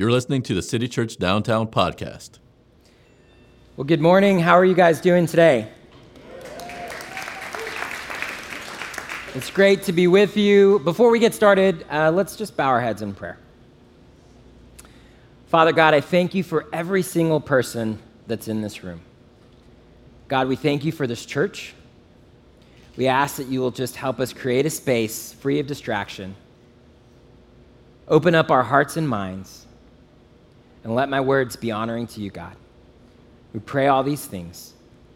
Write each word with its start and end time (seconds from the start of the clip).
You're 0.00 0.10
listening 0.10 0.40
to 0.44 0.54
the 0.54 0.62
City 0.62 0.88
Church 0.88 1.18
Downtown 1.18 1.66
podcast. 1.66 2.38
Well, 3.76 3.84
good 3.84 4.00
morning. 4.00 4.38
How 4.38 4.54
are 4.54 4.64
you 4.64 4.72
guys 4.72 4.98
doing 4.98 5.26
today? 5.26 5.68
It's 9.34 9.50
great 9.50 9.82
to 9.82 9.92
be 9.92 10.06
with 10.06 10.38
you. 10.38 10.78
Before 10.78 11.10
we 11.10 11.18
get 11.18 11.34
started, 11.34 11.84
uh, 11.90 12.10
let's 12.12 12.34
just 12.34 12.56
bow 12.56 12.68
our 12.68 12.80
heads 12.80 13.02
in 13.02 13.12
prayer. 13.12 13.36
Father 15.48 15.72
God, 15.72 15.92
I 15.92 16.00
thank 16.00 16.34
you 16.34 16.44
for 16.44 16.64
every 16.72 17.02
single 17.02 17.38
person 17.38 17.98
that's 18.26 18.48
in 18.48 18.62
this 18.62 18.82
room. 18.82 19.02
God, 20.28 20.48
we 20.48 20.56
thank 20.56 20.82
you 20.82 20.92
for 20.92 21.06
this 21.06 21.26
church. 21.26 21.74
We 22.96 23.06
ask 23.06 23.36
that 23.36 23.48
you 23.48 23.60
will 23.60 23.70
just 23.70 23.96
help 23.96 24.18
us 24.18 24.32
create 24.32 24.64
a 24.64 24.70
space 24.70 25.34
free 25.34 25.60
of 25.60 25.66
distraction. 25.66 26.36
Open 28.08 28.34
up 28.34 28.50
our 28.50 28.62
hearts 28.62 28.96
and 28.96 29.06
minds, 29.06 29.66
and 30.84 30.94
let 30.94 31.08
my 31.08 31.20
words 31.20 31.56
be 31.56 31.70
honoring 31.70 32.06
to 32.08 32.20
you, 32.20 32.30
God. 32.30 32.56
We 33.52 33.60
pray 33.60 33.88
all 33.88 34.02
these 34.02 34.24
things 34.24 34.72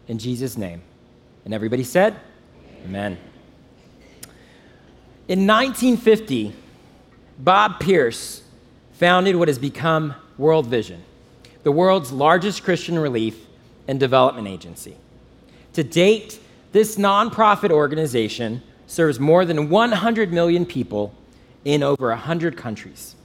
in 0.07 0.17
Jesus' 0.17 0.57
name. 0.57 0.81
And 1.43 1.53
everybody 1.53 1.83
said, 1.83 2.19
Amen. 2.83 3.17
In 5.27 5.47
1950, 5.47 6.53
Bob 7.39 7.79
Pierce 7.79 8.43
founded 8.93 9.35
what 9.35 9.47
has 9.47 9.57
become 9.57 10.13
World 10.37 10.67
Vision, 10.67 11.03
the 11.63 11.71
world's 11.71 12.11
largest 12.11 12.63
Christian 12.63 12.99
relief 12.99 13.45
and 13.87 13.99
development 13.99 14.47
agency. 14.47 14.95
To 15.73 15.83
date, 15.83 16.39
this 16.71 16.97
nonprofit 16.97 17.71
organization 17.71 18.61
serves 18.87 19.19
more 19.19 19.45
than 19.45 19.69
100 19.69 20.31
million 20.31 20.65
people 20.65 21.13
in 21.63 21.81
over 21.81 22.09
100 22.09 22.55
countries. 22.55 23.15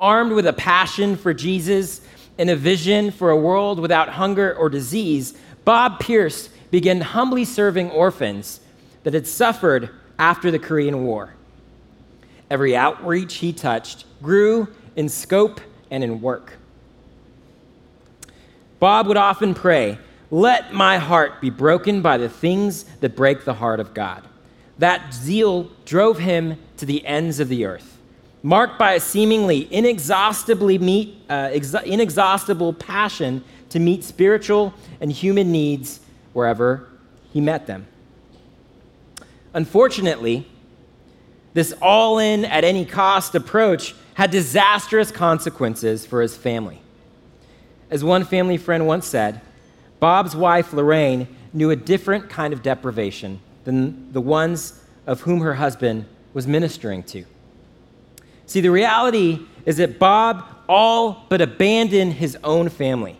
Armed 0.00 0.32
with 0.32 0.46
a 0.46 0.52
passion 0.52 1.16
for 1.16 1.34
Jesus 1.34 2.00
and 2.38 2.48
a 2.48 2.56
vision 2.56 3.10
for 3.10 3.30
a 3.30 3.36
world 3.36 3.80
without 3.80 4.10
hunger 4.10 4.54
or 4.54 4.68
disease, 4.68 5.36
Bob 5.64 5.98
Pierce 5.98 6.48
began 6.70 7.00
humbly 7.00 7.44
serving 7.44 7.90
orphans 7.90 8.60
that 9.02 9.14
had 9.14 9.26
suffered 9.26 9.90
after 10.18 10.50
the 10.50 10.58
Korean 10.58 11.04
War. 11.04 11.34
Every 12.50 12.76
outreach 12.76 13.36
he 13.36 13.52
touched 13.52 14.04
grew 14.22 14.68
in 14.96 15.08
scope 15.08 15.60
and 15.90 16.02
in 16.02 16.20
work. 16.20 16.54
Bob 18.78 19.06
would 19.06 19.16
often 19.16 19.54
pray, 19.54 19.98
Let 20.30 20.72
my 20.72 20.98
heart 20.98 21.40
be 21.40 21.50
broken 21.50 22.02
by 22.02 22.18
the 22.18 22.28
things 22.28 22.84
that 23.00 23.16
break 23.16 23.44
the 23.44 23.54
heart 23.54 23.80
of 23.80 23.94
God. 23.94 24.24
That 24.78 25.12
zeal 25.12 25.70
drove 25.84 26.18
him 26.18 26.58
to 26.76 26.86
the 26.86 27.04
ends 27.04 27.40
of 27.40 27.48
the 27.48 27.64
earth, 27.64 27.97
marked 28.42 28.78
by 28.78 28.92
a 28.94 29.00
seemingly 29.00 29.72
inexhaustibly 29.72 30.78
meet, 30.78 31.16
uh, 31.28 31.48
exa- 31.48 31.84
inexhaustible 31.84 32.72
passion 32.72 33.44
to 33.70 33.78
meet 33.78 34.04
spiritual 34.04 34.72
and 35.00 35.12
human 35.12 35.52
needs 35.52 36.00
wherever 36.32 36.88
he 37.32 37.40
met 37.40 37.66
them. 37.66 37.86
Unfortunately, 39.54 40.46
this 41.54 41.74
all 41.82 42.18
in 42.18 42.44
at 42.44 42.64
any 42.64 42.84
cost 42.84 43.34
approach 43.34 43.94
had 44.14 44.30
disastrous 44.30 45.10
consequences 45.10 46.06
for 46.06 46.22
his 46.22 46.36
family. 46.36 46.80
As 47.90 48.04
one 48.04 48.24
family 48.24 48.56
friend 48.56 48.86
once 48.86 49.06
said, 49.06 49.40
Bob's 50.00 50.36
wife, 50.36 50.72
Lorraine, 50.72 51.26
knew 51.52 51.70
a 51.70 51.76
different 51.76 52.28
kind 52.28 52.52
of 52.52 52.62
deprivation 52.62 53.40
than 53.64 54.12
the 54.12 54.20
ones 54.20 54.80
of 55.06 55.22
whom 55.22 55.40
her 55.40 55.54
husband 55.54 56.04
was 56.34 56.46
ministering 56.46 57.02
to. 57.02 57.24
See, 58.48 58.62
the 58.62 58.70
reality 58.70 59.40
is 59.66 59.76
that 59.76 59.98
Bob 59.98 60.42
all 60.68 61.26
but 61.28 61.42
abandoned 61.42 62.14
his 62.14 62.36
own 62.42 62.70
family. 62.70 63.18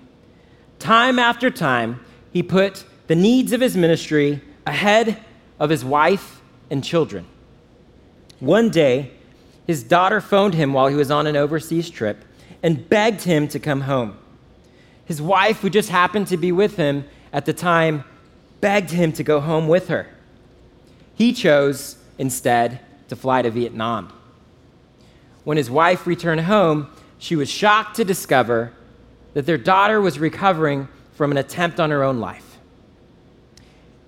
Time 0.78 1.18
after 1.18 1.50
time, 1.50 2.00
he 2.32 2.42
put 2.42 2.84
the 3.08 3.14
needs 3.14 3.52
of 3.52 3.60
his 3.60 3.76
ministry 3.76 4.40
ahead 4.66 5.18
of 5.60 5.68
his 5.68 5.84
wife 5.84 6.40
and 6.70 6.82
children. 6.82 7.26
One 8.40 8.70
day, 8.70 9.10
his 9.66 9.82
daughter 9.82 10.22
phoned 10.22 10.54
him 10.54 10.72
while 10.72 10.88
he 10.88 10.96
was 10.96 11.10
on 11.10 11.26
an 11.26 11.36
overseas 11.36 11.90
trip 11.90 12.24
and 12.62 12.88
begged 12.88 13.22
him 13.22 13.48
to 13.48 13.58
come 13.58 13.82
home. 13.82 14.16
His 15.04 15.20
wife, 15.20 15.60
who 15.60 15.68
just 15.68 15.90
happened 15.90 16.28
to 16.28 16.38
be 16.38 16.52
with 16.52 16.76
him 16.76 17.04
at 17.34 17.44
the 17.44 17.52
time, 17.52 18.04
begged 18.62 18.90
him 18.90 19.12
to 19.12 19.22
go 19.22 19.40
home 19.40 19.68
with 19.68 19.88
her. 19.88 20.06
He 21.14 21.34
chose, 21.34 21.96
instead, 22.16 22.80
to 23.08 23.16
fly 23.16 23.42
to 23.42 23.50
Vietnam. 23.50 24.12
When 25.48 25.56
his 25.56 25.70
wife 25.70 26.06
returned 26.06 26.42
home, 26.42 26.90
she 27.16 27.34
was 27.34 27.48
shocked 27.48 27.96
to 27.96 28.04
discover 28.04 28.70
that 29.32 29.46
their 29.46 29.56
daughter 29.56 29.98
was 29.98 30.18
recovering 30.18 30.88
from 31.14 31.30
an 31.30 31.38
attempt 31.38 31.80
on 31.80 31.90
her 31.90 32.02
own 32.02 32.20
life. 32.20 32.58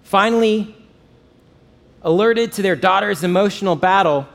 Finally, 0.03 0.77
alerted 2.03 2.53
to 2.53 2.61
their 2.61 2.77
daughter's 2.77 3.25
emotional 3.25 3.75
battle, 3.75 4.29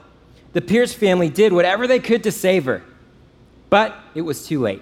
the 0.54 0.62
Pierce 0.62 0.96
family 0.96 1.30
did 1.30 1.54
whatever 1.54 1.86
they 1.86 2.00
could 2.00 2.24
to 2.24 2.32
save 2.32 2.66
her, 2.66 2.82
but 3.70 3.96
it 4.16 4.24
was 4.24 4.48
too 4.48 4.60
late, 4.60 4.82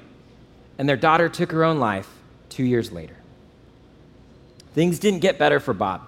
and 0.78 0.88
their 0.88 0.96
daughter 0.96 1.28
took 1.28 1.52
her 1.52 1.66
own 1.66 1.78
life 1.78 2.08
two 2.48 2.64
years 2.64 2.90
later. 2.90 3.18
Things 4.74 4.98
didn't 4.98 5.20
get 5.20 5.38
better 5.38 5.60
for 5.60 5.74
Bob. 5.74 6.04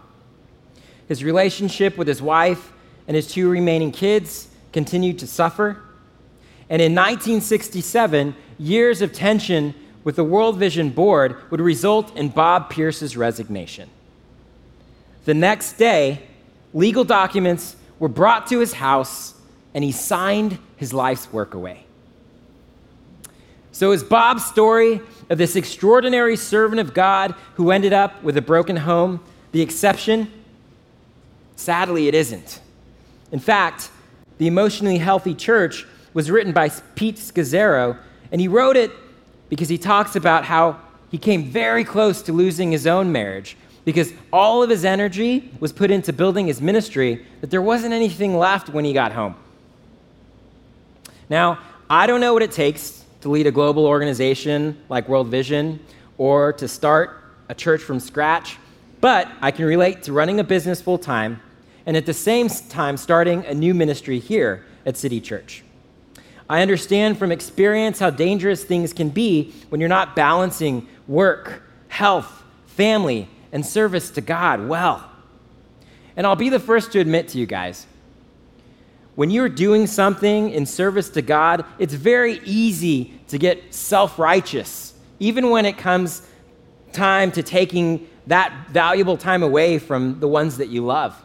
His 1.10 1.26
relationship 1.26 1.98
with 1.98 2.08
his 2.08 2.22
wife 2.22 2.72
and 3.06 3.18
his 3.18 3.28
two 3.28 3.50
remaining 3.50 3.92
kids 3.92 4.48
continued 4.72 5.20
to 5.20 5.28
suffer. 5.28 5.82
And 6.70 6.82
in 6.82 6.94
1967, 6.94 8.36
years 8.58 9.02
of 9.02 9.14
tension 9.14 9.74
with 10.04 10.16
the 10.16 10.24
World 10.24 10.58
Vision 10.58 10.90
Board 10.90 11.38
would 11.52 11.62
result 11.62 12.16
in 12.16 12.30
Bob 12.30 12.70
Pierce's 12.70 13.18
resignation. 13.18 13.90
The 15.26 15.34
next 15.34 15.74
day, 15.74 16.22
legal 16.74 17.04
documents 17.04 17.76
were 18.00 18.08
brought 18.08 18.48
to 18.48 18.60
his 18.60 18.74
house 18.74 19.34
and 19.74 19.84
he 19.84 19.92
signed 19.92 20.58
his 20.78 20.94
life's 20.94 21.32
work 21.34 21.54
away. 21.54 21.86
So, 23.72 23.92
is 23.92 24.04
Bob's 24.04 24.46
story 24.46 25.02
of 25.30 25.38
this 25.38 25.58
extraordinary 25.58 26.38
servant 26.38 26.80
of 26.80 26.94
God 26.94 27.36
who 27.56 27.72
ended 27.72 27.92
up 27.92 28.24
with 28.24 28.38
a 28.38 28.42
broken 28.42 28.78
home 28.78 29.22
the 29.52 29.62
exception? 29.62 30.32
Sadly, 31.58 32.08
it 32.08 32.16
isn't. 32.16 32.62
In 33.32 33.40
fact, 33.40 33.90
The 34.38 34.48
Emotionally 34.48 34.98
Healthy 34.98 35.36
Church 35.36 35.86
was 36.16 36.32
written 36.32 36.54
by 36.54 36.70
Pete 36.96 37.18
Scazzero, 37.18 37.98
and 38.32 38.42
he 38.42 38.48
wrote 38.48 38.78
it 38.78 38.92
because 39.50 39.70
he 39.70 39.78
talks 39.78 40.16
about 40.16 40.46
how 40.46 40.80
he 41.12 41.20
came 41.20 41.44
very 41.44 41.84
close 41.84 42.24
to 42.24 42.34
losing 42.34 42.72
his 42.72 42.88
own 42.88 43.12
marriage 43.12 43.56
because 43.84 44.14
all 44.34 44.64
of 44.64 44.70
his 44.70 44.84
energy 44.84 45.52
was 45.60 45.72
put 45.72 45.92
into 45.92 46.12
building 46.12 46.48
his 46.48 46.62
ministry 46.62 47.24
that 47.42 47.52
there 47.52 47.62
wasn't 47.62 47.94
anything 47.94 48.38
left 48.38 48.70
when 48.70 48.86
he 48.86 48.94
got 48.94 49.12
home. 49.12 49.36
Now, 51.30 51.60
I 51.90 52.08
don't 52.08 52.22
know 52.22 52.34
what 52.34 52.42
it 52.42 52.52
takes 52.52 53.04
to 53.22 53.30
lead 53.30 53.46
a 53.46 53.52
global 53.52 53.86
organization 53.86 54.82
like 54.90 55.10
World 55.10 55.28
Vision 55.28 55.80
or 56.18 56.54
to 56.54 56.68
start 56.68 57.22
a 57.50 57.54
church 57.54 57.82
from 57.82 58.00
scratch, 58.00 58.58
but 59.02 59.30
I 59.42 59.52
can 59.52 59.66
relate 59.66 60.04
to 60.04 60.14
running 60.14 60.40
a 60.40 60.44
business 60.46 60.82
full 60.82 60.98
time 60.98 61.42
and 61.86 61.98
at 61.98 62.06
the 62.06 62.14
same 62.14 62.48
time 62.48 62.96
starting 62.96 63.46
a 63.46 63.54
new 63.54 63.74
ministry 63.74 64.18
here 64.18 64.66
at 64.86 64.96
City 64.96 65.20
Church. 65.20 65.65
I 66.50 66.62
understand 66.62 67.18
from 67.18 67.32
experience 67.32 68.00
how 68.00 68.10
dangerous 68.10 68.64
things 68.64 68.94
can 68.94 69.10
be 69.10 69.54
when 69.70 69.80
you're 69.80 69.90
not 69.90 70.16
balancing 70.16 70.88
work, 71.08 71.64
health, 71.88 72.44
family, 72.68 73.28
and 73.52 73.66
service 73.66 74.12
to 74.12 74.22
God 74.22 74.68
well. 74.68 75.10
And 76.16 76.26
I'll 76.26 76.36
be 76.36 76.50
the 76.50 76.60
first 76.60 76.92
to 76.92 77.00
admit 77.00 77.30
to 77.30 77.38
you 77.38 77.46
guys 77.46 77.88
when 79.16 79.30
you're 79.30 79.50
doing 79.50 79.88
something 79.88 80.52
in 80.52 80.66
service 80.66 81.10
to 81.12 81.22
God, 81.22 81.66
it's 81.80 81.94
very 81.94 82.42
easy 82.44 83.14
to 83.30 83.38
get 83.38 83.74
self 83.74 84.20
righteous, 84.20 84.94
even 85.20 85.50
when 85.50 85.66
it 85.66 85.78
comes 85.78 86.22
time 86.92 87.32
to 87.32 87.44
taking 87.44 88.08
that 88.28 88.68
valuable 88.70 89.18
time 89.18 89.44
away 89.44 89.80
from 89.80 90.20
the 90.20 90.28
ones 90.28 90.58
that 90.58 90.68
you 90.68 90.86
love. 90.86 91.16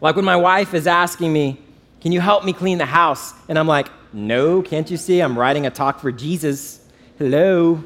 Like 0.00 0.16
when 0.16 0.24
my 0.24 0.36
wife 0.36 0.74
is 0.74 0.86
asking 0.86 1.32
me, 1.32 1.58
Can 2.04 2.12
you 2.12 2.20
help 2.20 2.44
me 2.44 2.52
clean 2.52 2.76
the 2.76 2.84
house? 2.84 3.32
And 3.48 3.58
I'm 3.58 3.66
like, 3.66 3.88
No, 4.12 4.60
can't 4.60 4.90
you 4.90 4.98
see? 4.98 5.20
I'm 5.20 5.38
writing 5.38 5.64
a 5.64 5.70
talk 5.70 6.00
for 6.00 6.12
Jesus. 6.12 6.86
Hello. 7.16 7.82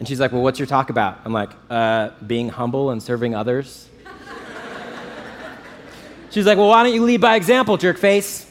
And 0.00 0.08
she's 0.08 0.18
like, 0.18 0.32
Well, 0.32 0.42
what's 0.42 0.58
your 0.58 0.66
talk 0.66 0.90
about? 0.90 1.20
I'm 1.24 1.32
like, 1.32 1.50
uh, 1.70 2.10
Being 2.26 2.48
humble 2.48 2.90
and 2.90 3.00
serving 3.00 3.36
others. 3.36 3.88
She's 6.30 6.44
like, 6.44 6.58
Well, 6.58 6.66
why 6.66 6.82
don't 6.82 6.92
you 6.92 7.04
lead 7.04 7.20
by 7.20 7.36
example, 7.36 7.76
jerk 7.76 7.98
face? 7.98 8.50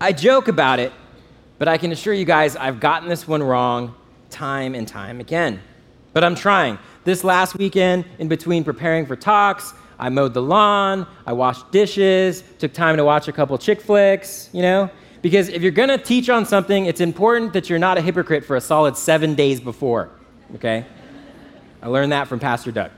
I 0.00 0.12
joke 0.12 0.46
about 0.46 0.78
it, 0.78 0.92
but 1.58 1.66
I 1.66 1.78
can 1.78 1.90
assure 1.90 2.14
you 2.14 2.24
guys 2.24 2.54
I've 2.54 2.78
gotten 2.78 3.08
this 3.08 3.26
one 3.26 3.42
wrong 3.42 3.96
time 4.30 4.76
and 4.76 4.86
time 4.86 5.18
again. 5.18 5.60
But 6.12 6.22
I'm 6.22 6.36
trying. 6.36 6.78
This 7.02 7.24
last 7.24 7.56
weekend, 7.56 8.04
in 8.20 8.28
between 8.28 8.62
preparing 8.62 9.04
for 9.04 9.16
talks, 9.16 9.74
I 9.98 10.08
mowed 10.08 10.34
the 10.34 10.42
lawn, 10.42 11.06
I 11.26 11.32
washed 11.32 11.70
dishes, 11.72 12.42
took 12.58 12.72
time 12.72 12.96
to 12.98 13.04
watch 13.04 13.28
a 13.28 13.32
couple 13.32 13.56
chick 13.58 13.80
flicks, 13.80 14.50
you 14.52 14.62
know? 14.62 14.90
Because 15.22 15.48
if 15.48 15.62
you're 15.62 15.72
to 15.72 15.98
teach 15.98 16.28
on 16.28 16.44
something, 16.44 16.86
it's 16.86 17.00
important 17.00 17.52
that 17.54 17.70
you're 17.70 17.78
not 17.78 17.98
a 17.98 18.00
hypocrite 18.00 18.44
for 18.44 18.56
a 18.56 18.60
solid 18.60 18.96
seven 18.96 19.34
days 19.34 19.60
before, 19.60 20.10
okay? 20.54 20.84
I 21.82 21.88
learned 21.88 22.12
that 22.12 22.28
from 22.28 22.38
Pastor 22.38 22.70
Doug. 22.70 22.90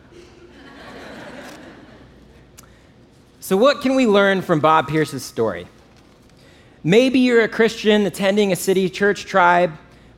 so, 3.41 3.57
what 3.57 3.81
can 3.81 3.95
we 3.95 4.07
learn 4.07 4.43
from 4.43 4.61
Bob 4.61 4.89
Pierce's 4.89 5.25
story? 5.25 5.67
Maybe 6.85 7.19
you're 7.21 7.43
a 7.43 7.49
Christian 7.49 8.07
attending 8.07 8.53
a 8.53 8.57
city 8.57 8.89
church 8.89 9.25
tribe, 9.25 9.73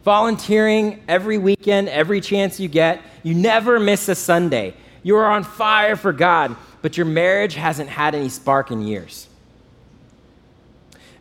volunteering 0.05 1.03
every 1.09 1.39
weekend, 1.39 1.89
every 1.89 2.21
chance 2.21 2.61
you 2.61 2.69
get. 2.69 3.01
You 3.23 3.35
never 3.35 3.79
miss 3.81 4.09
a 4.09 4.15
Sunday. 4.15 4.75
You 5.03 5.17
are 5.17 5.27
on 5.27 5.45
fire 5.45 5.97
for 5.97 6.13
God, 6.13 6.57
but 6.83 6.97
your 6.97 7.07
marriage 7.07 7.55
hasn't 7.55 7.89
had 7.89 8.15
any 8.15 8.29
spark 8.29 8.71
in 8.71 8.83
years. 8.83 9.29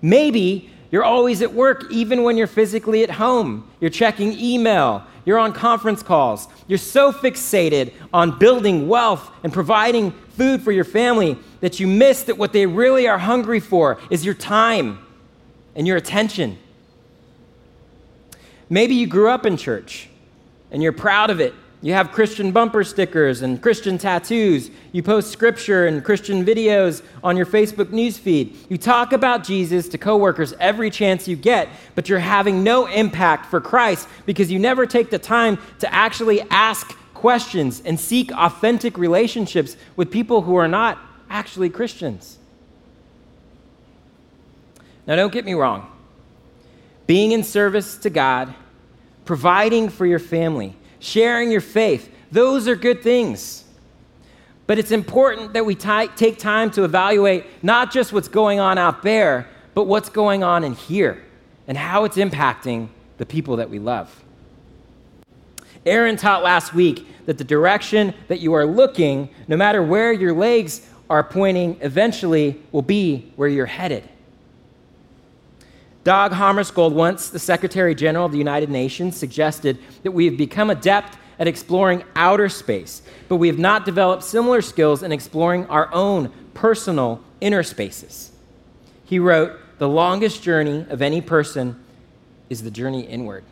Maybe 0.01 0.69
you're 0.91 1.03
always 1.03 1.41
at 1.41 1.53
work, 1.53 1.85
even 1.91 2.23
when 2.23 2.37
you're 2.37 2.47
physically 2.47 3.03
at 3.03 3.11
home. 3.11 3.69
You're 3.79 3.89
checking 3.89 4.33
email, 4.33 5.03
you're 5.25 5.37
on 5.37 5.53
conference 5.53 6.01
calls. 6.01 6.47
You're 6.67 6.77
so 6.77 7.11
fixated 7.11 7.93
on 8.11 8.39
building 8.39 8.87
wealth 8.87 9.29
and 9.43 9.53
providing 9.53 10.11
food 10.29 10.61
for 10.61 10.71
your 10.71 10.83
family 10.83 11.37
that 11.61 11.79
you 11.79 11.87
miss 11.87 12.23
that 12.23 12.37
what 12.37 12.53
they 12.53 12.65
really 12.65 13.07
are 13.07 13.17
hungry 13.17 13.59
for 13.59 13.99
is 14.09 14.25
your 14.25 14.33
time 14.33 15.05
and 15.75 15.85
your 15.85 15.97
attention. 15.97 16.57
Maybe 18.69 18.95
you 18.95 19.07
grew 19.07 19.29
up 19.29 19.45
in 19.45 19.57
church 19.57 20.09
and 20.71 20.81
you're 20.81 20.93
proud 20.93 21.29
of 21.29 21.39
it 21.39 21.53
you 21.81 21.93
have 21.93 22.11
Christian 22.11 22.51
bumper 22.51 22.83
stickers 22.83 23.41
and 23.41 23.61
Christian 23.61 23.97
tattoos. 23.97 24.69
You 24.91 25.01
post 25.01 25.31
scripture 25.31 25.87
and 25.87 26.03
Christian 26.03 26.43
videos 26.43 27.01
on 27.23 27.37
your 27.37 27.45
Facebook 27.45 27.85
newsfeed. 27.85 28.55
You 28.69 28.77
talk 28.77 29.13
about 29.13 29.45
Jesus 29.45 29.87
to 29.89 29.97
coworkers 29.97 30.51
every 30.59 30.89
chance 30.89 31.25
you 31.25 31.37
get, 31.37 31.69
but 31.95 32.09
you're 32.09 32.19
having 32.19 32.65
no 32.65 32.85
impact 32.87 33.45
for 33.45 33.61
Christ 33.61 34.09
because 34.25 34.51
you 34.51 34.59
never 34.59 34.85
take 34.85 35.09
the 35.09 35.19
time 35.19 35.57
to 35.79 35.93
actually 35.93 36.41
ask 36.49 36.97
questions 37.13 37.81
and 37.85 37.97
seek 37.97 38.29
authentic 38.33 38.97
relationships 38.97 39.77
with 39.95 40.11
people 40.11 40.41
who 40.41 40.55
are 40.55 40.67
not 40.67 40.97
actually 41.29 41.69
Christians. 41.69 42.39
Now, 45.07 45.15
don't 45.15 45.31
get 45.31 45.45
me 45.45 45.53
wrong. 45.53 45.89
Being 47.07 47.31
in 47.31 47.43
service 47.43 47.97
to 47.99 48.09
God, 48.09 48.53
providing 49.23 49.89
for 49.89 50.05
your 50.05 50.19
family, 50.19 50.75
sharing 50.99 51.51
your 51.51 51.61
faith. 51.61 52.13
Those 52.31 52.67
are 52.67 52.75
good 52.75 53.01
things. 53.01 53.63
But 54.67 54.77
it's 54.77 54.91
important 54.91 55.53
that 55.53 55.65
we 55.65 55.73
t- 55.73 56.09
take 56.15 56.37
time 56.37 56.69
to 56.71 56.83
evaluate 56.83 57.45
not 57.63 57.91
just 57.91 58.13
what's 58.13 58.27
going 58.27 58.59
on 58.59 58.77
out 58.77 59.01
there, 59.01 59.47
but 59.73 59.85
what's 59.85 60.09
going 60.09 60.43
on 60.43 60.63
in 60.63 60.73
here 60.73 61.23
and 61.67 61.77
how 61.77 62.03
it's 62.03 62.17
impacting 62.17 62.89
the 63.17 63.25
people 63.25 63.57
that 63.57 63.69
we 63.69 63.79
love. 63.79 64.23
Aaron 65.85 66.17
taught 66.17 66.43
last 66.43 66.73
week 66.73 67.07
that 67.25 67.37
the 67.37 67.43
direction 67.43 68.13
that 68.27 68.41
you 68.41 68.53
are 68.53 68.65
looking, 68.65 69.29
no 69.47 69.57
matter 69.57 69.81
where 69.81 70.11
your 70.11 70.33
legs 70.33 70.87
are 71.09 71.23
pointing, 71.23 71.77
eventually 71.81 72.61
will 72.71 72.81
be 72.81 73.31
where 73.35 73.49
you're 73.49 73.65
headed. 73.65 74.07
Dag 76.03 76.31
Hammarskjöld, 76.31 76.93
once 76.93 77.29
the 77.29 77.39
Secretary 77.39 77.93
General 77.93 78.25
of 78.25 78.31
the 78.31 78.37
United 78.37 78.69
Nations, 78.69 79.17
suggested 79.17 79.77
that 80.03 80.11
we 80.11 80.25
have 80.25 80.37
become 80.37 80.69
adept 80.69 81.17
at 81.37 81.47
exploring 81.47 82.03
outer 82.15 82.49
space, 82.49 83.01
but 83.27 83.37
we 83.37 83.47
have 83.47 83.59
not 83.59 83.85
developed 83.85 84.23
similar 84.23 84.61
skills 84.61 85.03
in 85.03 85.11
exploring 85.11 85.65
our 85.67 85.93
own 85.93 86.31
personal 86.53 87.21
inner 87.41 87.63
spaces. 87.63 88.31
He 89.05 89.19
wrote, 89.19 89.57
The 89.77 89.89
longest 89.89 90.43
journey 90.43 90.85
of 90.89 91.01
any 91.01 91.21
person 91.21 91.81
is 92.49 92.63
the 92.63 92.71
journey 92.71 93.01
inward. 93.01 93.43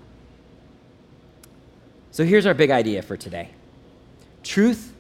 So 2.12 2.24
here's 2.26 2.46
our 2.46 2.54
big 2.54 2.72
idea 2.72 3.02
for 3.02 3.16
today 3.18 3.50
truth 4.44 4.94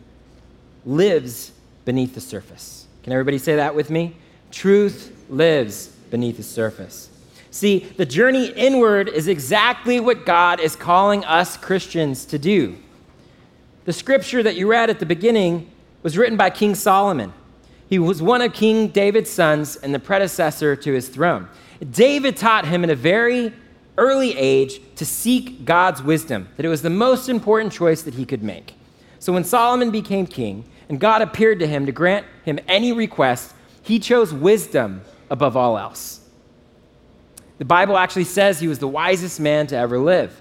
lives 0.85 1.51
beneath 1.85 2.13
the 2.13 2.21
surface. 2.21 2.87
Can 3.03 3.13
everybody 3.13 3.37
say 3.37 3.55
that 3.55 3.75
with 3.75 3.89
me? 3.89 4.15
Truth 4.51 5.25
lives 5.29 5.87
beneath 6.09 6.37
the 6.37 6.43
surface. 6.43 7.09
See, 7.57 7.79
the 7.79 8.05
journey 8.05 8.49
inward 8.49 9.09
is 9.09 9.27
exactly 9.27 9.99
what 9.99 10.27
God 10.27 10.59
is 10.59 10.75
calling 10.75 11.25
us 11.25 11.57
Christians 11.57 12.23
to 12.25 12.37
do. 12.37 12.77
The 13.85 13.93
scripture 13.93 14.43
that 14.43 14.55
you 14.55 14.69
read 14.69 14.91
at 14.91 14.99
the 14.99 15.07
beginning 15.07 15.67
was 16.03 16.19
written 16.19 16.37
by 16.37 16.51
King 16.51 16.75
Solomon. 16.75 17.33
He 17.89 17.97
was 17.97 18.21
one 18.21 18.43
of 18.43 18.53
King 18.53 18.89
David's 18.89 19.31
sons 19.31 19.75
and 19.75 19.91
the 19.91 19.97
predecessor 19.97 20.75
to 20.75 20.93
his 20.93 21.09
throne. 21.09 21.47
David 21.89 22.37
taught 22.37 22.67
him 22.67 22.83
in 22.83 22.91
a 22.91 22.95
very 22.95 23.51
early 23.97 24.37
age 24.37 24.79
to 24.97 25.03
seek 25.03 25.65
God's 25.65 26.03
wisdom, 26.03 26.49
that 26.57 26.65
it 26.67 26.69
was 26.69 26.83
the 26.83 26.91
most 26.91 27.27
important 27.27 27.73
choice 27.73 28.03
that 28.03 28.13
he 28.13 28.25
could 28.27 28.43
make. 28.43 28.75
So 29.17 29.33
when 29.33 29.43
Solomon 29.43 29.89
became 29.89 30.27
king 30.27 30.63
and 30.89 30.99
God 30.99 31.23
appeared 31.23 31.57
to 31.61 31.67
him 31.67 31.87
to 31.87 31.91
grant 31.91 32.27
him 32.45 32.59
any 32.67 32.93
request, 32.93 33.55
he 33.81 33.97
chose 33.97 34.31
wisdom 34.31 35.01
above 35.31 35.57
all 35.57 35.79
else. 35.79 36.21
The 37.57 37.65
Bible 37.65 37.97
actually 37.97 38.25
says 38.25 38.59
he 38.59 38.67
was 38.67 38.79
the 38.79 38.87
wisest 38.87 39.39
man 39.39 39.67
to 39.67 39.75
ever 39.75 39.97
live. 39.97 40.39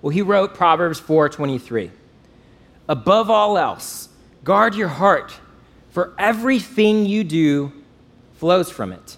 Well, 0.00 0.10
he 0.10 0.22
wrote 0.22 0.54
Proverbs 0.54 1.00
4:23. 1.00 1.90
Above 2.88 3.30
all 3.30 3.58
else, 3.58 4.08
guard 4.44 4.76
your 4.76 4.88
heart, 4.88 5.34
for 5.90 6.12
everything 6.18 7.06
you 7.06 7.24
do 7.24 7.72
flows 8.34 8.70
from 8.70 8.92
it. 8.92 9.16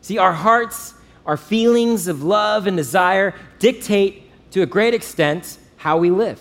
See, 0.00 0.18
our 0.18 0.32
hearts, 0.32 0.94
our 1.24 1.36
feelings 1.36 2.08
of 2.08 2.22
love 2.22 2.66
and 2.66 2.76
desire 2.76 3.34
dictate 3.58 4.22
to 4.50 4.62
a 4.62 4.66
great 4.66 4.94
extent 4.94 5.58
how 5.76 5.98
we 5.98 6.10
live. 6.10 6.40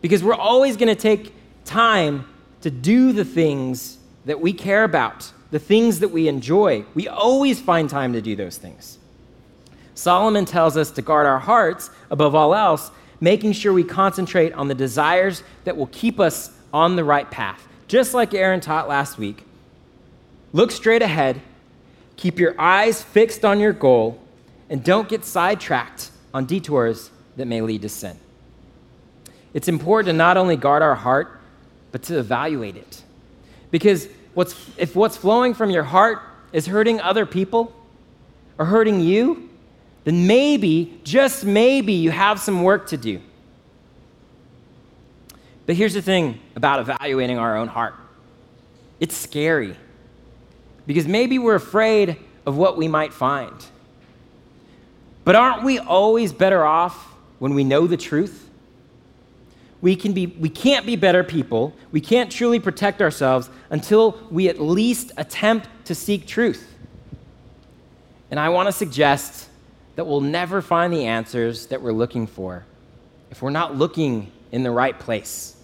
Because 0.00 0.22
we're 0.22 0.34
always 0.34 0.76
going 0.76 0.94
to 0.94 1.00
take 1.00 1.32
time 1.64 2.26
to 2.60 2.70
do 2.70 3.12
the 3.12 3.24
things 3.24 3.98
that 4.26 4.40
we 4.40 4.52
care 4.52 4.84
about 4.84 5.32
the 5.50 5.58
things 5.58 6.00
that 6.00 6.10
we 6.10 6.28
enjoy. 6.28 6.84
We 6.94 7.08
always 7.08 7.60
find 7.60 7.90
time 7.90 8.12
to 8.12 8.20
do 8.20 8.36
those 8.36 8.56
things. 8.56 8.98
Solomon 9.94 10.44
tells 10.44 10.76
us 10.76 10.90
to 10.92 11.02
guard 11.02 11.26
our 11.26 11.38
hearts 11.38 11.90
above 12.10 12.34
all 12.34 12.54
else, 12.54 12.90
making 13.20 13.52
sure 13.52 13.72
we 13.72 13.84
concentrate 13.84 14.52
on 14.52 14.68
the 14.68 14.74
desires 14.74 15.42
that 15.64 15.76
will 15.76 15.88
keep 15.88 16.18
us 16.18 16.50
on 16.72 16.96
the 16.96 17.04
right 17.04 17.30
path. 17.30 17.66
Just 17.88 18.14
like 18.14 18.32
Aaron 18.32 18.60
taught 18.60 18.88
last 18.88 19.18
week, 19.18 19.44
look 20.52 20.70
straight 20.70 21.02
ahead, 21.02 21.40
keep 22.16 22.38
your 22.38 22.58
eyes 22.58 23.02
fixed 23.02 23.44
on 23.44 23.60
your 23.60 23.72
goal, 23.72 24.20
and 24.70 24.84
don't 24.84 25.08
get 25.08 25.24
sidetracked 25.24 26.10
on 26.32 26.46
detours 26.46 27.10
that 27.36 27.46
may 27.46 27.60
lead 27.60 27.82
to 27.82 27.88
sin. 27.88 28.16
It's 29.52 29.66
important 29.66 30.06
to 30.06 30.12
not 30.12 30.36
only 30.36 30.56
guard 30.56 30.82
our 30.82 30.94
heart, 30.94 31.40
but 31.90 32.04
to 32.04 32.18
evaluate 32.18 32.76
it. 32.76 33.02
Because 33.70 34.08
what's, 34.34 34.54
if 34.76 34.94
what's 34.96 35.16
flowing 35.16 35.54
from 35.54 35.70
your 35.70 35.84
heart 35.84 36.20
is 36.52 36.66
hurting 36.66 37.00
other 37.00 37.26
people 37.26 37.74
or 38.58 38.66
hurting 38.66 39.00
you, 39.00 39.48
then 40.04 40.26
maybe, 40.26 41.00
just 41.04 41.44
maybe, 41.44 41.92
you 41.92 42.10
have 42.10 42.40
some 42.40 42.62
work 42.62 42.88
to 42.88 42.96
do. 42.96 43.20
But 45.66 45.76
here's 45.76 45.94
the 45.94 46.02
thing 46.02 46.40
about 46.56 46.80
evaluating 46.80 47.38
our 47.38 47.56
own 47.56 47.68
heart 47.68 47.94
it's 48.98 49.16
scary 49.16 49.76
because 50.86 51.06
maybe 51.06 51.38
we're 51.38 51.54
afraid 51.54 52.16
of 52.44 52.56
what 52.56 52.76
we 52.76 52.88
might 52.88 53.12
find. 53.12 53.54
But 55.24 55.36
aren't 55.36 55.62
we 55.62 55.78
always 55.78 56.32
better 56.32 56.64
off 56.64 56.96
when 57.38 57.54
we 57.54 57.64
know 57.64 57.86
the 57.86 57.96
truth? 57.96 58.49
We, 59.80 59.96
can 59.96 60.12
be, 60.12 60.26
we 60.26 60.48
can't 60.48 60.84
be 60.84 60.96
better 60.96 61.24
people. 61.24 61.74
We 61.90 62.00
can't 62.00 62.30
truly 62.30 62.60
protect 62.60 63.00
ourselves 63.00 63.48
until 63.70 64.20
we 64.30 64.48
at 64.48 64.60
least 64.60 65.12
attempt 65.16 65.68
to 65.86 65.94
seek 65.94 66.26
truth. 66.26 66.66
And 68.30 68.38
I 68.38 68.50
want 68.50 68.68
to 68.68 68.72
suggest 68.72 69.48
that 69.96 70.06
we'll 70.06 70.20
never 70.20 70.62
find 70.62 70.92
the 70.92 71.06
answers 71.06 71.66
that 71.66 71.82
we're 71.82 71.92
looking 71.92 72.26
for 72.26 72.64
if 73.30 73.42
we're 73.42 73.50
not 73.50 73.76
looking 73.76 74.30
in 74.52 74.62
the 74.62 74.70
right 74.70 74.98
place. 74.98 75.56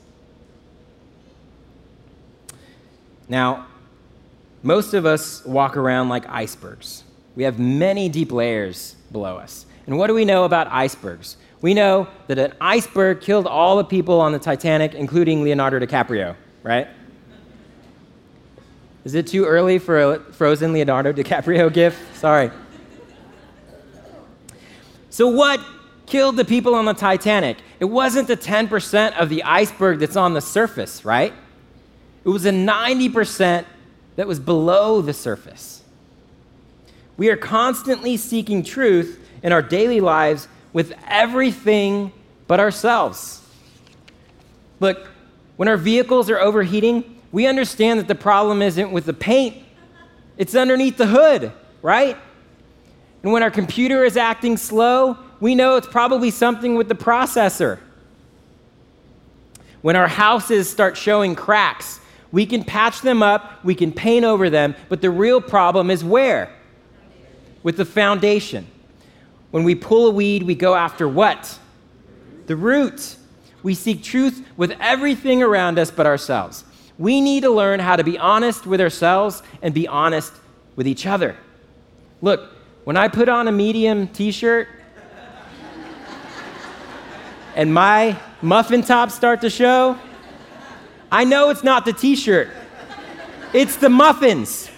Now, 3.28 3.66
most 4.62 4.94
of 4.94 5.04
us 5.04 5.44
walk 5.44 5.76
around 5.76 6.08
like 6.08 6.28
icebergs. 6.28 7.04
We 7.34 7.44
have 7.44 7.58
many 7.58 8.08
deep 8.08 8.32
layers 8.32 8.96
below 9.12 9.36
us. 9.36 9.66
And 9.86 9.98
what 9.98 10.06
do 10.08 10.14
we 10.14 10.24
know 10.24 10.44
about 10.44 10.68
icebergs? 10.68 11.36
We 11.60 11.74
know 11.74 12.08
that 12.26 12.38
an 12.38 12.52
iceberg 12.60 13.20
killed 13.20 13.46
all 13.46 13.76
the 13.76 13.84
people 13.84 14.20
on 14.20 14.32
the 14.32 14.38
Titanic, 14.38 14.94
including 14.94 15.42
Leonardo 15.42 15.78
DiCaprio, 15.78 16.36
right? 16.62 16.88
Is 19.04 19.14
it 19.14 19.26
too 19.26 19.44
early 19.44 19.78
for 19.78 19.98
a 19.98 20.18
frozen 20.32 20.72
Leonardo 20.72 21.12
DiCaprio 21.12 21.72
gift? 21.72 22.16
Sorry. 22.16 22.50
So, 25.10 25.28
what 25.28 25.60
killed 26.06 26.36
the 26.36 26.44
people 26.44 26.74
on 26.74 26.84
the 26.84 26.92
Titanic? 26.92 27.58
It 27.80 27.86
wasn't 27.86 28.28
the 28.28 28.36
10% 28.36 29.16
of 29.16 29.28
the 29.28 29.42
iceberg 29.44 29.98
that's 29.98 30.16
on 30.16 30.34
the 30.34 30.40
surface, 30.40 31.04
right? 31.04 31.32
it 32.26 32.30
was 32.30 32.44
a 32.44 32.50
90% 32.50 33.64
that 34.16 34.26
was 34.26 34.40
below 34.40 35.00
the 35.00 35.14
surface. 35.14 35.84
We 37.16 37.30
are 37.30 37.36
constantly 37.36 38.16
seeking 38.16 38.64
truth 38.64 39.20
in 39.44 39.52
our 39.52 39.62
daily 39.62 40.00
lives 40.00 40.48
with 40.76 40.92
everything 41.08 42.12
but 42.46 42.60
ourselves. 42.60 43.40
Look, 44.78 45.08
when 45.56 45.68
our 45.68 45.78
vehicles 45.78 46.28
are 46.28 46.38
overheating, 46.38 47.18
we 47.32 47.46
understand 47.46 47.98
that 47.98 48.08
the 48.08 48.14
problem 48.14 48.60
isn't 48.60 48.92
with 48.92 49.06
the 49.06 49.14
paint, 49.14 49.56
it's 50.36 50.54
underneath 50.54 50.98
the 50.98 51.06
hood, 51.06 51.50
right? 51.80 52.18
And 53.22 53.32
when 53.32 53.42
our 53.42 53.50
computer 53.50 54.04
is 54.04 54.18
acting 54.18 54.58
slow, 54.58 55.16
we 55.40 55.54
know 55.54 55.76
it's 55.76 55.86
probably 55.86 56.30
something 56.30 56.74
with 56.74 56.88
the 56.88 56.94
processor. 56.94 57.78
When 59.80 59.96
our 59.96 60.08
houses 60.08 60.68
start 60.68 60.98
showing 60.98 61.34
cracks, 61.34 62.00
we 62.32 62.44
can 62.44 62.62
patch 62.62 63.00
them 63.00 63.22
up, 63.22 63.64
we 63.64 63.74
can 63.74 63.92
paint 63.92 64.26
over 64.26 64.50
them, 64.50 64.74
but 64.90 65.00
the 65.00 65.10
real 65.10 65.40
problem 65.40 65.90
is 65.90 66.04
where? 66.04 66.54
With 67.62 67.78
the 67.78 67.86
foundation. 67.86 68.66
When 69.56 69.64
we 69.64 69.74
pull 69.74 70.06
a 70.06 70.10
weed, 70.10 70.42
we 70.42 70.54
go 70.54 70.74
after 70.74 71.08
what? 71.08 71.58
The 72.44 72.54
root. 72.54 73.16
We 73.62 73.72
seek 73.72 74.02
truth 74.02 74.46
with 74.58 74.72
everything 74.80 75.42
around 75.42 75.78
us 75.78 75.90
but 75.90 76.04
ourselves. 76.04 76.62
We 76.98 77.22
need 77.22 77.40
to 77.44 77.48
learn 77.48 77.80
how 77.80 77.96
to 77.96 78.04
be 78.04 78.18
honest 78.18 78.66
with 78.66 78.82
ourselves 78.82 79.42
and 79.62 79.72
be 79.72 79.88
honest 79.88 80.34
with 80.76 80.86
each 80.86 81.06
other. 81.06 81.38
Look, 82.20 82.50
when 82.84 82.98
I 82.98 83.08
put 83.08 83.30
on 83.30 83.48
a 83.48 83.50
medium 83.50 84.08
t 84.08 84.30
shirt 84.30 84.68
and 87.56 87.72
my 87.72 88.18
muffin 88.42 88.82
tops 88.82 89.14
start 89.14 89.40
to 89.40 89.48
show, 89.48 89.98
I 91.10 91.24
know 91.24 91.48
it's 91.48 91.64
not 91.64 91.86
the 91.86 91.94
t 91.94 92.14
shirt, 92.14 92.50
it's 93.54 93.76
the 93.76 93.88
muffins. 93.88 94.68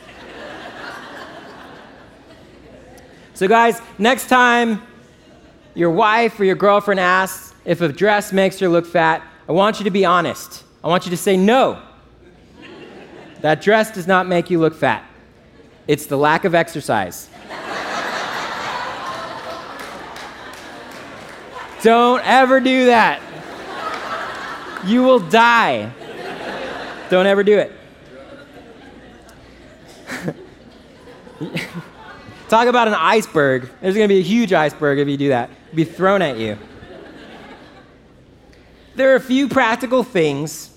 So, 3.38 3.46
guys, 3.46 3.80
next 3.98 4.26
time 4.28 4.82
your 5.76 5.90
wife 5.90 6.40
or 6.40 6.44
your 6.44 6.56
girlfriend 6.56 6.98
asks 6.98 7.54
if 7.64 7.80
a 7.80 7.86
dress 7.86 8.32
makes 8.32 8.58
her 8.58 8.68
look 8.68 8.84
fat, 8.84 9.22
I 9.48 9.52
want 9.52 9.78
you 9.78 9.84
to 9.84 9.92
be 9.92 10.04
honest. 10.04 10.64
I 10.82 10.88
want 10.88 11.04
you 11.04 11.12
to 11.12 11.16
say, 11.16 11.36
no, 11.36 11.80
that 13.40 13.62
dress 13.62 13.92
does 13.92 14.08
not 14.08 14.26
make 14.26 14.50
you 14.50 14.58
look 14.58 14.74
fat. 14.74 15.08
It's 15.86 16.06
the 16.06 16.16
lack 16.16 16.44
of 16.44 16.56
exercise. 16.56 17.30
Don't 21.84 22.26
ever 22.26 22.58
do 22.58 22.86
that. 22.86 23.22
You 24.84 25.04
will 25.04 25.20
die. 25.20 25.92
Don't 27.08 27.26
ever 27.26 27.44
do 27.44 27.56
it. 27.56 27.72
Talk 32.48 32.66
about 32.66 32.88
an 32.88 32.94
iceberg. 32.94 33.68
There's 33.82 33.94
going 33.94 34.08
to 34.08 34.14
be 34.14 34.20
a 34.20 34.22
huge 34.22 34.54
iceberg 34.54 34.98
if 34.98 35.06
you 35.06 35.18
do 35.18 35.28
that. 35.28 35.50
It'll 35.66 35.76
be 35.76 35.84
thrown 35.84 36.22
at 36.22 36.38
you. 36.38 36.56
There 38.94 39.12
are 39.12 39.16
a 39.16 39.20
few 39.20 39.48
practical 39.48 40.02
things 40.02 40.70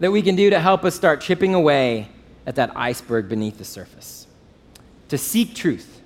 that 0.00 0.12
we 0.12 0.20
can 0.20 0.36
do 0.36 0.50
to 0.50 0.60
help 0.60 0.84
us 0.84 0.94
start 0.94 1.22
chipping 1.22 1.54
away 1.54 2.08
at 2.46 2.56
that 2.56 2.76
iceberg 2.76 3.28
beneath 3.28 3.56
the 3.56 3.64
surface. 3.64 4.26
To 5.08 5.16
seek 5.16 5.54
truth. 5.54 6.02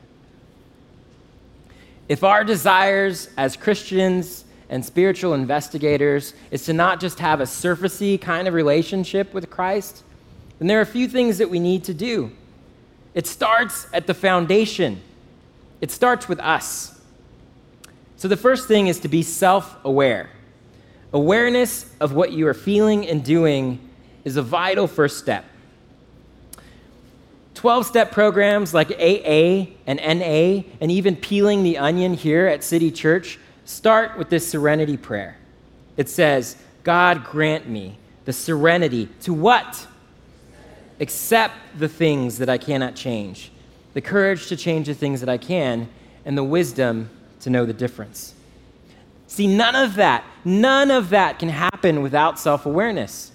If 2.09 2.23
our 2.23 2.45
desires 2.45 3.29
as 3.37 3.57
Christians 3.57 4.45
and 4.69 4.85
spiritual 4.85 5.35
investigators 5.35 6.33
is 6.53 6.65
to 6.67 6.73
not 6.73 7.01
just 7.01 7.19
have 7.19 7.41
a 7.41 7.45
surfacey 7.45 8.21
kind 8.21 8.47
of 8.47 8.55
relationship 8.55 9.35
with 9.35 9.51
Christ, 9.51 10.05
then 10.61 10.69
there 10.69 10.79
are 10.79 10.83
a 10.83 10.87
few 10.87 11.09
things 11.09 11.39
that 11.39 11.51
we 11.51 11.59
need 11.59 11.83
to 11.85 11.93
do. 11.93 12.31
It 13.15 13.27
starts 13.27 13.87
at 13.93 14.07
the 14.07 14.15
foundation, 14.15 15.01
it 15.81 15.91
starts 15.91 16.29
with 16.29 16.41
us. 16.41 17.01
So 18.17 18.29
the 18.29 18.37
first 18.37 18.69
thing 18.69 18.87
is 18.87 19.01
to 19.01 19.09
be 19.09 19.23
self 19.23 19.77
aware. 19.85 20.31
Awareness 21.13 21.93
of 22.01 22.13
what 22.13 22.33
you 22.33 22.47
are 22.47 22.55
feeling 22.55 23.07
and 23.07 23.23
doing 23.25 23.79
is 24.25 24.37
a 24.37 24.43
vital 24.43 24.87
first 24.87 25.19
step. 25.19 25.45
12 27.55 27.87
step 27.87 28.13
programs 28.13 28.73
like 28.73 28.91
AA 28.93 29.67
and 29.87 30.01
NA, 30.01 30.63
and 30.81 30.91
even 30.91 31.17
peeling 31.17 31.63
the 31.63 31.79
onion 31.79 32.15
here 32.15 32.47
at 32.47 32.65
City 32.65 32.91
Church, 32.91 33.39
start 33.65 34.17
with 34.17 34.31
this 34.31 34.49
serenity 34.49 34.97
prayer. 34.97 35.37
It 35.97 36.09
says, 36.09 36.57
God 36.83 37.25
grant 37.25 37.69
me 37.69 37.99
the 38.25 38.33
serenity 38.33 39.09
to 39.23 39.35
what? 39.35 39.87
Accept 41.03 41.55
the 41.79 41.89
things 41.89 42.39
that 42.39 42.49
I 42.49 42.59
cannot 42.59 42.95
change, 42.95 43.51
the 43.93 44.01
courage 44.01 44.47
to 44.47 44.57
change 44.57 44.87
the 44.87 44.95
things 44.95 45.19
that 45.19 45.29
I 45.29 45.37
can, 45.37 45.89
and 46.25 46.39
the 46.39 46.45
wisdom 46.45 47.11
to 47.41 47.51
know 47.51 47.67
the 47.67 47.73
difference. 47.73 48.35
See, 49.27 49.49
none 49.49 49.75
of 49.75 49.97
that, 49.97 50.25
none 50.45 50.93
of 50.93 51.11
that 51.11 51.41
can 51.41 51.49
happen 51.49 52.03
without 52.03 52.39
self 52.39 52.67
awareness. 52.67 53.33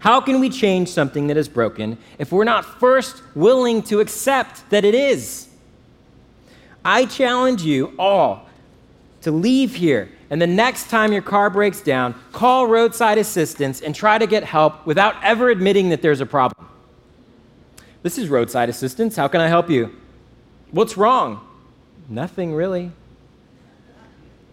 How 0.00 0.20
can 0.20 0.40
we 0.40 0.50
change 0.50 0.90
something 0.90 1.26
that 1.28 1.38
is 1.38 1.48
broken 1.48 1.96
if 2.18 2.32
we're 2.32 2.44
not 2.44 2.66
first 2.66 3.22
willing 3.34 3.82
to 3.84 4.00
accept 4.00 4.68
that 4.68 4.84
it 4.84 4.94
is? 4.94 5.48
I 6.84 7.06
challenge 7.06 7.62
you 7.62 7.94
all 7.98 8.46
to 9.22 9.30
leave 9.30 9.74
here 9.74 10.08
and 10.30 10.40
the 10.40 10.46
next 10.46 10.88
time 10.88 11.12
your 11.12 11.22
car 11.22 11.50
breaks 11.50 11.80
down, 11.80 12.14
call 12.32 12.68
roadside 12.68 13.18
assistance 13.18 13.80
and 13.80 13.94
try 13.94 14.16
to 14.16 14.26
get 14.28 14.44
help 14.44 14.86
without 14.86 15.16
ever 15.24 15.50
admitting 15.50 15.88
that 15.90 16.02
there's 16.02 16.20
a 16.20 16.26
problem. 16.26 16.68
This 18.02 18.16
is 18.16 18.28
roadside 18.28 18.68
assistance. 18.68 19.16
How 19.16 19.26
can 19.26 19.40
I 19.40 19.48
help 19.48 19.68
you? 19.68 19.94
What's 20.70 20.96
wrong? 20.96 21.46
Nothing 22.08 22.54
really. 22.54 22.92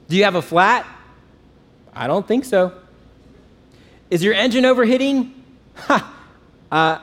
Do 0.09 0.17
you 0.17 0.23
have 0.23 0.35
a 0.35 0.41
flat? 0.41 0.85
I 1.93 2.07
don't 2.07 2.27
think 2.27 2.43
so. 2.43 2.73
Is 4.09 4.23
your 4.23 4.33
engine 4.33 4.65
overheating? 4.65 5.33
Ha! 5.75 6.13
Uh, 6.71 6.99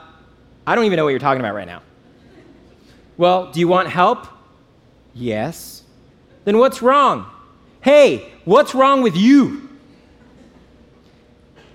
I 0.67 0.75
don't 0.75 0.85
even 0.85 0.97
know 0.97 1.05
what 1.05 1.11
you're 1.11 1.19
talking 1.19 1.39
about 1.39 1.55
right 1.55 1.67
now. 1.67 1.81
Well, 3.17 3.51
do 3.51 3.59
you 3.59 3.67
want 3.67 3.89
help? 3.89 4.27
Yes. 5.13 5.83
Then 6.43 6.57
what's 6.57 6.81
wrong? 6.81 7.31
Hey, 7.85 8.31
what's 8.45 8.73
wrong 8.73 9.03
with 9.03 9.15
you? 9.15 9.69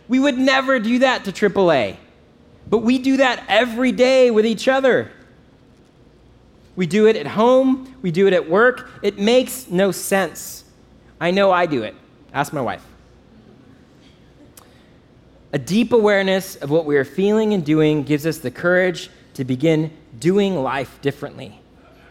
We 0.08 0.18
would 0.18 0.36
never 0.36 0.80
do 0.80 0.98
that 0.98 1.24
to 1.26 1.30
AAA, 1.30 1.98
but 2.68 2.78
we 2.78 2.98
do 2.98 3.18
that 3.18 3.44
every 3.46 3.92
day 3.92 4.32
with 4.32 4.44
each 4.44 4.66
other. 4.66 5.12
We 6.74 6.88
do 6.88 7.06
it 7.06 7.14
at 7.14 7.28
home, 7.28 7.94
we 8.02 8.10
do 8.10 8.26
it 8.26 8.32
at 8.32 8.50
work. 8.50 8.90
It 9.04 9.20
makes 9.20 9.68
no 9.68 9.92
sense. 9.92 10.64
I 11.20 11.30
know 11.30 11.52
I 11.52 11.66
do 11.66 11.84
it. 11.84 11.94
Ask 12.34 12.52
my 12.52 12.60
wife. 12.60 12.84
A 15.52 15.60
deep 15.60 15.92
awareness 15.92 16.56
of 16.56 16.70
what 16.70 16.86
we 16.86 16.96
are 16.96 17.04
feeling 17.04 17.54
and 17.54 17.64
doing 17.64 18.02
gives 18.02 18.26
us 18.26 18.38
the 18.38 18.50
courage 18.50 19.10
to 19.34 19.44
begin 19.44 19.92
doing 20.18 20.60
life 20.60 21.00
differently 21.02 21.60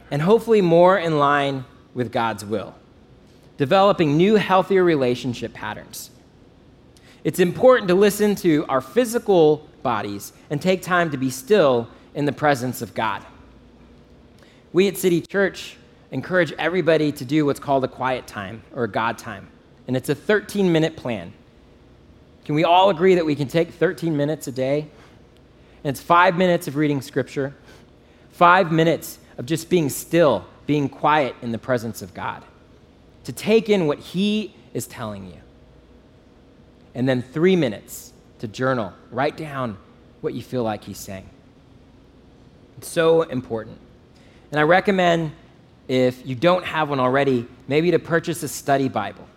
and 0.09 0.21
hopefully 0.21 0.61
more 0.61 0.97
in 0.97 1.19
line 1.19 1.65
with 1.93 2.13
God's 2.13 2.45
will, 2.45 2.75
developing 3.59 4.15
new, 4.15 4.35
healthier 4.35 4.85
relationship 4.85 5.53
patterns. 5.53 6.11
It's 7.25 7.39
important 7.39 7.89
to 7.89 7.93
listen 7.93 8.35
to 8.35 8.65
our 8.69 8.79
physical 8.79 9.67
bodies 9.83 10.31
and 10.49 10.61
take 10.61 10.81
time 10.81 11.11
to 11.11 11.17
be 11.17 11.29
still 11.29 11.89
in 12.15 12.23
the 12.23 12.31
presence 12.31 12.81
of 12.81 12.93
God. 12.93 13.21
We 14.71 14.87
at 14.87 14.95
City 14.95 15.19
Church 15.19 15.75
encourage 16.09 16.53
everybody 16.53 17.11
to 17.11 17.25
do 17.25 17.45
what's 17.45 17.59
called 17.59 17.83
a 17.83 17.89
quiet 17.89 18.27
time 18.27 18.63
or 18.73 18.85
a 18.85 18.87
God 18.87 19.17
time, 19.17 19.49
and 19.87 19.97
it's 19.97 20.07
a 20.07 20.15
13 20.15 20.71
minute 20.71 20.95
plan. 20.95 21.33
Can 22.45 22.55
we 22.55 22.63
all 22.63 22.89
agree 22.89 23.15
that 23.15 23.25
we 23.25 23.35
can 23.35 23.49
take 23.49 23.71
13 23.71 24.15
minutes 24.15 24.47
a 24.47 24.53
day? 24.53 24.87
And 25.83 25.93
it's 25.93 26.01
five 26.01 26.37
minutes 26.37 26.69
of 26.69 26.77
reading 26.77 27.01
scripture, 27.01 27.53
five 28.31 28.71
minutes 28.71 29.19
of 29.37 29.45
just 29.45 29.69
being 29.69 29.89
still, 29.89 30.45
being 30.65 30.87
quiet 30.87 31.35
in 31.41 31.51
the 31.51 31.57
presence 31.57 32.01
of 32.01 32.13
God, 32.13 32.45
to 33.29 33.35
take 33.35 33.69
in 33.69 33.85
what 33.85 33.99
He 33.99 34.55
is 34.73 34.87
telling 34.87 35.27
you. 35.27 35.37
And 36.95 37.07
then 37.07 37.21
three 37.21 37.55
minutes 37.55 38.11
to 38.39 38.47
journal, 38.47 38.91
write 39.11 39.37
down 39.37 39.77
what 40.21 40.33
you 40.33 40.41
feel 40.41 40.63
like 40.63 40.83
He's 40.83 40.97
saying. 40.97 41.29
It's 42.79 42.87
so 42.87 43.21
important. 43.21 43.77
And 44.49 44.59
I 44.59 44.63
recommend, 44.63 45.31
if 45.87 46.25
you 46.25 46.33
don't 46.33 46.65
have 46.65 46.89
one 46.89 46.99
already, 46.99 47.45
maybe 47.67 47.91
to 47.91 47.99
purchase 47.99 48.41
a 48.41 48.47
study 48.47 48.89
Bible 48.89 49.27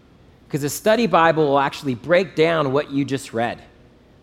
because 0.46 0.64
a 0.64 0.70
study 0.70 1.06
Bible 1.06 1.44
will 1.44 1.58
actually 1.58 1.94
break 1.94 2.34
down 2.34 2.72
what 2.72 2.90
you 2.90 3.04
just 3.04 3.34
read. 3.34 3.62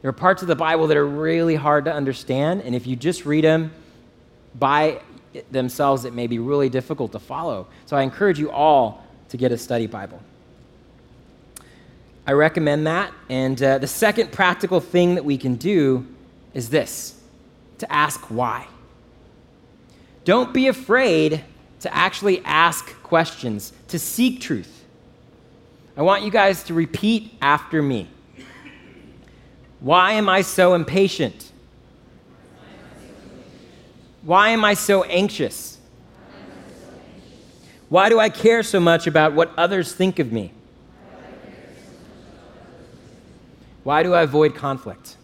There 0.01 0.09
are 0.09 0.13
parts 0.13 0.41
of 0.41 0.47
the 0.47 0.55
Bible 0.55 0.87
that 0.87 0.97
are 0.97 1.05
really 1.05 1.55
hard 1.55 1.85
to 1.85 1.93
understand, 1.93 2.61
and 2.61 2.73
if 2.73 2.87
you 2.87 2.95
just 2.95 3.23
read 3.23 3.43
them 3.43 3.71
by 4.55 5.01
themselves, 5.51 6.05
it 6.05 6.15
may 6.15 6.25
be 6.25 6.39
really 6.39 6.69
difficult 6.69 7.11
to 7.11 7.19
follow. 7.19 7.67
So 7.85 7.95
I 7.95 8.01
encourage 8.01 8.39
you 8.39 8.49
all 8.49 9.05
to 9.29 9.37
get 9.37 9.51
a 9.51 9.57
study 9.57 9.87
Bible. 9.87 10.21
I 12.27 12.33
recommend 12.33 12.85
that. 12.85 13.11
And 13.29 13.61
uh, 13.61 13.79
the 13.79 13.87
second 13.87 14.31
practical 14.31 14.79
thing 14.79 15.15
that 15.15 15.25
we 15.25 15.37
can 15.37 15.55
do 15.55 16.05
is 16.53 16.69
this 16.69 17.19
to 17.79 17.91
ask 17.91 18.29
why. 18.29 18.67
Don't 20.25 20.53
be 20.53 20.67
afraid 20.67 21.43
to 21.79 21.91
actually 21.91 22.43
ask 22.45 22.93
questions, 23.01 23.73
to 23.87 23.97
seek 23.97 24.41
truth. 24.41 24.85
I 25.97 26.03
want 26.03 26.23
you 26.23 26.29
guys 26.29 26.63
to 26.65 26.75
repeat 26.75 27.33
after 27.41 27.81
me. 27.81 28.07
Why 29.79 30.13
am 30.13 30.29
I 30.29 30.41
so 30.41 30.75
impatient? 30.75 31.51
Why 34.21 34.49
am 34.49 34.63
I 34.63 34.75
so 34.75 35.03
anxious? 35.05 35.78
Why 37.89 38.09
do 38.09 38.19
I 38.19 38.29
care 38.29 38.61
so 38.61 38.79
much 38.79 39.07
about 39.07 39.33
what 39.33 39.51
others 39.57 39.91
think 39.93 40.19
of 40.19 40.31
me? 40.31 40.51
Why 43.83 44.03
do 44.03 44.13
I 44.13 44.21
avoid 44.21 44.53
conflict? 44.53 45.17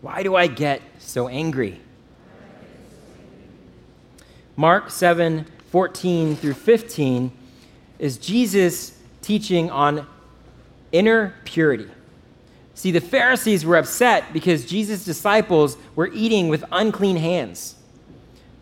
Why 0.00 0.22
do 0.24 0.34
I 0.34 0.48
get 0.48 0.82
so 0.98 1.28
angry? 1.28 1.80
Mark 4.56 4.90
7 4.90 5.46
14 5.70 6.36
through 6.36 6.54
15 6.54 7.32
is 7.98 8.16
Jesus 8.18 8.96
teaching 9.22 9.70
on 9.70 10.06
inner 10.92 11.34
purity. 11.44 11.88
See, 12.74 12.90
the 12.90 13.00
Pharisees 13.00 13.64
were 13.64 13.76
upset 13.76 14.32
because 14.32 14.66
Jesus' 14.66 15.04
disciples 15.04 15.76
were 15.96 16.10
eating 16.12 16.48
with 16.48 16.64
unclean 16.70 17.16
hands. 17.16 17.74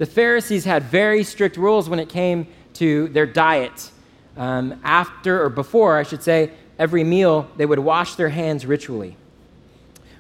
The 0.03 0.07
Pharisees 0.07 0.65
had 0.65 0.83
very 0.83 1.23
strict 1.23 1.57
rules 1.57 1.89
when 1.89 2.01
it 2.01 2.09
came 2.09 2.49
to 2.75 3.07
their 3.11 3.25
diet. 3.25 3.93
Um, 4.37 4.81
after, 4.83 5.45
or 5.45 5.49
before, 5.49 5.97
I 5.97 6.03
should 6.03 6.25
say, 6.25 6.51
every 6.77 7.05
meal, 7.05 7.49
they 7.57 7.67
would 7.67 7.79
wash 7.79 8.17
their 8.17 8.31
hands 8.31 8.67
ritually. 8.67 9.17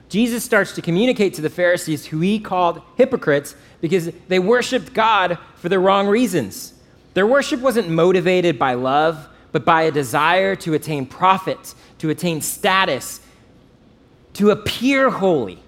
Jesus 0.08 0.44
starts 0.44 0.70
to 0.76 0.82
communicate 0.82 1.34
to 1.34 1.42
the 1.42 1.50
Pharisees, 1.50 2.06
who 2.06 2.20
he 2.20 2.38
called 2.38 2.80
hypocrites, 2.94 3.56
because 3.80 4.12
they 4.28 4.38
worshiped 4.38 4.94
God 4.94 5.36
for 5.56 5.68
the 5.68 5.80
wrong 5.80 6.06
reasons. 6.06 6.74
Their 7.14 7.26
worship 7.26 7.58
wasn't 7.58 7.88
motivated 7.88 8.60
by 8.60 8.74
love, 8.74 9.28
but 9.50 9.64
by 9.64 9.82
a 9.82 9.90
desire 9.90 10.54
to 10.54 10.74
attain 10.74 11.06
profit, 11.06 11.74
to 11.98 12.08
attain 12.08 12.40
status, 12.40 13.20
to 14.34 14.50
appear 14.50 15.10
holy. 15.10 15.58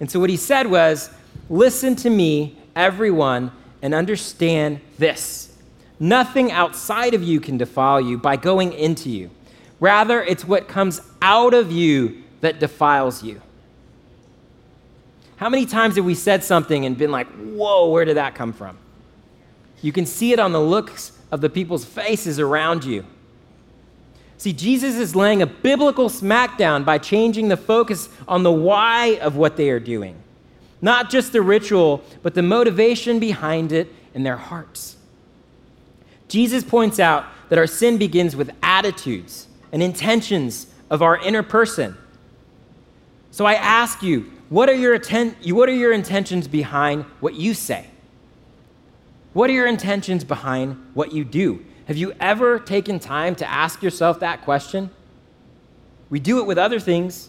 And 0.00 0.10
so 0.10 0.18
what 0.18 0.28
he 0.28 0.36
said 0.36 0.66
was, 0.66 1.08
Listen 1.48 1.94
to 1.96 2.10
me, 2.10 2.56
everyone, 2.74 3.52
and 3.82 3.94
understand 3.94 4.80
this. 4.98 5.56
Nothing 5.98 6.50
outside 6.50 7.14
of 7.14 7.22
you 7.22 7.40
can 7.40 7.58
defile 7.58 8.00
you 8.00 8.18
by 8.18 8.36
going 8.36 8.72
into 8.72 9.10
you. 9.10 9.30
Rather, 9.80 10.22
it's 10.22 10.44
what 10.44 10.68
comes 10.68 11.00
out 11.22 11.54
of 11.54 11.72
you 11.72 12.22
that 12.40 12.58
defiles 12.58 13.22
you. 13.22 13.40
How 15.36 15.48
many 15.48 15.64
times 15.64 15.96
have 15.96 16.04
we 16.04 16.14
said 16.14 16.44
something 16.44 16.84
and 16.84 16.98
been 16.98 17.10
like, 17.10 17.26
whoa, 17.28 17.88
where 17.88 18.04
did 18.04 18.16
that 18.18 18.34
come 18.34 18.52
from? 18.52 18.76
You 19.80 19.92
can 19.92 20.04
see 20.04 20.32
it 20.32 20.38
on 20.38 20.52
the 20.52 20.60
looks 20.60 21.12
of 21.30 21.40
the 21.40 21.48
people's 21.48 21.84
faces 21.84 22.38
around 22.38 22.84
you. 22.84 23.06
See, 24.36 24.52
Jesus 24.52 24.96
is 24.96 25.16
laying 25.16 25.42
a 25.42 25.46
biblical 25.46 26.08
smackdown 26.08 26.84
by 26.84 26.98
changing 26.98 27.48
the 27.48 27.56
focus 27.56 28.08
on 28.26 28.42
the 28.42 28.52
why 28.52 29.18
of 29.20 29.36
what 29.36 29.56
they 29.56 29.70
are 29.70 29.80
doing. 29.80 30.16
Not 30.82 31.10
just 31.10 31.32
the 31.32 31.42
ritual, 31.42 32.02
but 32.22 32.34
the 32.34 32.42
motivation 32.42 33.18
behind 33.18 33.72
it 33.72 33.92
in 34.14 34.22
their 34.22 34.36
hearts. 34.36 34.96
Jesus 36.28 36.64
points 36.64 36.98
out 36.98 37.26
that 37.48 37.58
our 37.58 37.66
sin 37.66 37.98
begins 37.98 38.36
with 38.36 38.50
attitudes 38.62 39.48
and 39.72 39.82
intentions 39.82 40.66
of 40.88 41.02
our 41.02 41.18
inner 41.18 41.42
person. 41.42 41.96
So 43.30 43.44
I 43.44 43.54
ask 43.54 44.02
you, 44.02 44.30
what 44.48 44.68
are 44.68 44.74
your, 44.74 44.94
atten- 44.94 45.36
what 45.46 45.68
are 45.68 45.74
your 45.74 45.92
intentions 45.92 46.48
behind 46.48 47.04
what 47.20 47.34
you 47.34 47.54
say? 47.54 47.86
What 49.32 49.48
are 49.50 49.52
your 49.52 49.68
intentions 49.68 50.24
behind 50.24 50.90
what 50.94 51.12
you 51.12 51.24
do? 51.24 51.64
Have 51.86 51.96
you 51.96 52.12
ever 52.20 52.58
taken 52.58 52.98
time 52.98 53.34
to 53.36 53.48
ask 53.48 53.82
yourself 53.82 54.20
that 54.20 54.42
question? 54.42 54.90
We 56.08 56.18
do 56.18 56.40
it 56.40 56.46
with 56.46 56.58
other 56.58 56.80
things. 56.80 57.28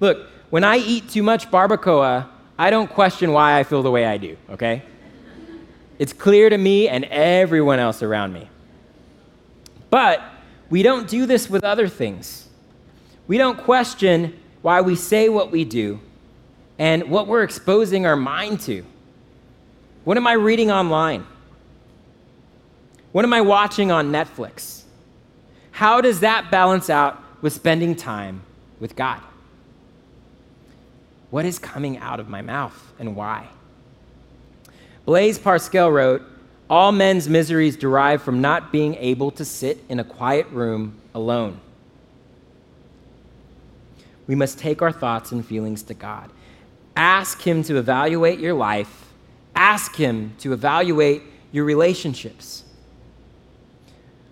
Look, 0.00 0.26
when 0.50 0.64
I 0.64 0.76
eat 0.76 1.08
too 1.08 1.22
much 1.22 1.50
barbacoa, 1.50 2.28
I 2.60 2.68
don't 2.68 2.90
question 2.90 3.32
why 3.32 3.58
I 3.58 3.62
feel 3.64 3.82
the 3.82 3.90
way 3.90 4.04
I 4.04 4.18
do, 4.18 4.36
okay? 4.50 4.82
It's 5.98 6.12
clear 6.12 6.50
to 6.50 6.58
me 6.58 6.90
and 6.90 7.06
everyone 7.06 7.78
else 7.78 8.02
around 8.02 8.34
me. 8.34 8.50
But 9.88 10.22
we 10.68 10.82
don't 10.82 11.08
do 11.08 11.24
this 11.24 11.48
with 11.48 11.64
other 11.64 11.88
things. 11.88 12.50
We 13.26 13.38
don't 13.38 13.56
question 13.56 14.38
why 14.60 14.82
we 14.82 14.94
say 14.94 15.30
what 15.30 15.50
we 15.50 15.64
do 15.64 16.00
and 16.78 17.04
what 17.04 17.26
we're 17.26 17.44
exposing 17.44 18.04
our 18.04 18.14
mind 18.14 18.60
to. 18.60 18.84
What 20.04 20.18
am 20.18 20.26
I 20.26 20.34
reading 20.34 20.70
online? 20.70 21.26
What 23.12 23.24
am 23.24 23.32
I 23.32 23.40
watching 23.40 23.90
on 23.90 24.12
Netflix? 24.12 24.82
How 25.70 26.02
does 26.02 26.20
that 26.20 26.50
balance 26.50 26.90
out 26.90 27.24
with 27.40 27.54
spending 27.54 27.96
time 27.96 28.42
with 28.80 28.96
God? 28.96 29.22
What 31.30 31.44
is 31.44 31.58
coming 31.58 31.98
out 31.98 32.20
of 32.20 32.28
my 32.28 32.42
mouth 32.42 32.92
and 32.98 33.14
why? 33.14 33.48
Blaise 35.04 35.38
Pascal 35.38 35.90
wrote, 35.90 36.22
All 36.68 36.92
men's 36.92 37.28
miseries 37.28 37.76
derive 37.76 38.22
from 38.22 38.40
not 38.40 38.72
being 38.72 38.96
able 38.96 39.30
to 39.32 39.44
sit 39.44 39.78
in 39.88 40.00
a 40.00 40.04
quiet 40.04 40.48
room 40.50 41.00
alone. 41.14 41.60
We 44.26 44.34
must 44.34 44.58
take 44.58 44.82
our 44.82 44.92
thoughts 44.92 45.32
and 45.32 45.44
feelings 45.44 45.82
to 45.84 45.94
God. 45.94 46.30
Ask 46.96 47.40
Him 47.42 47.62
to 47.64 47.76
evaluate 47.78 48.38
your 48.38 48.54
life, 48.54 49.06
ask 49.54 49.96
Him 49.96 50.34
to 50.38 50.52
evaluate 50.52 51.22
your 51.52 51.64
relationships. 51.64 52.64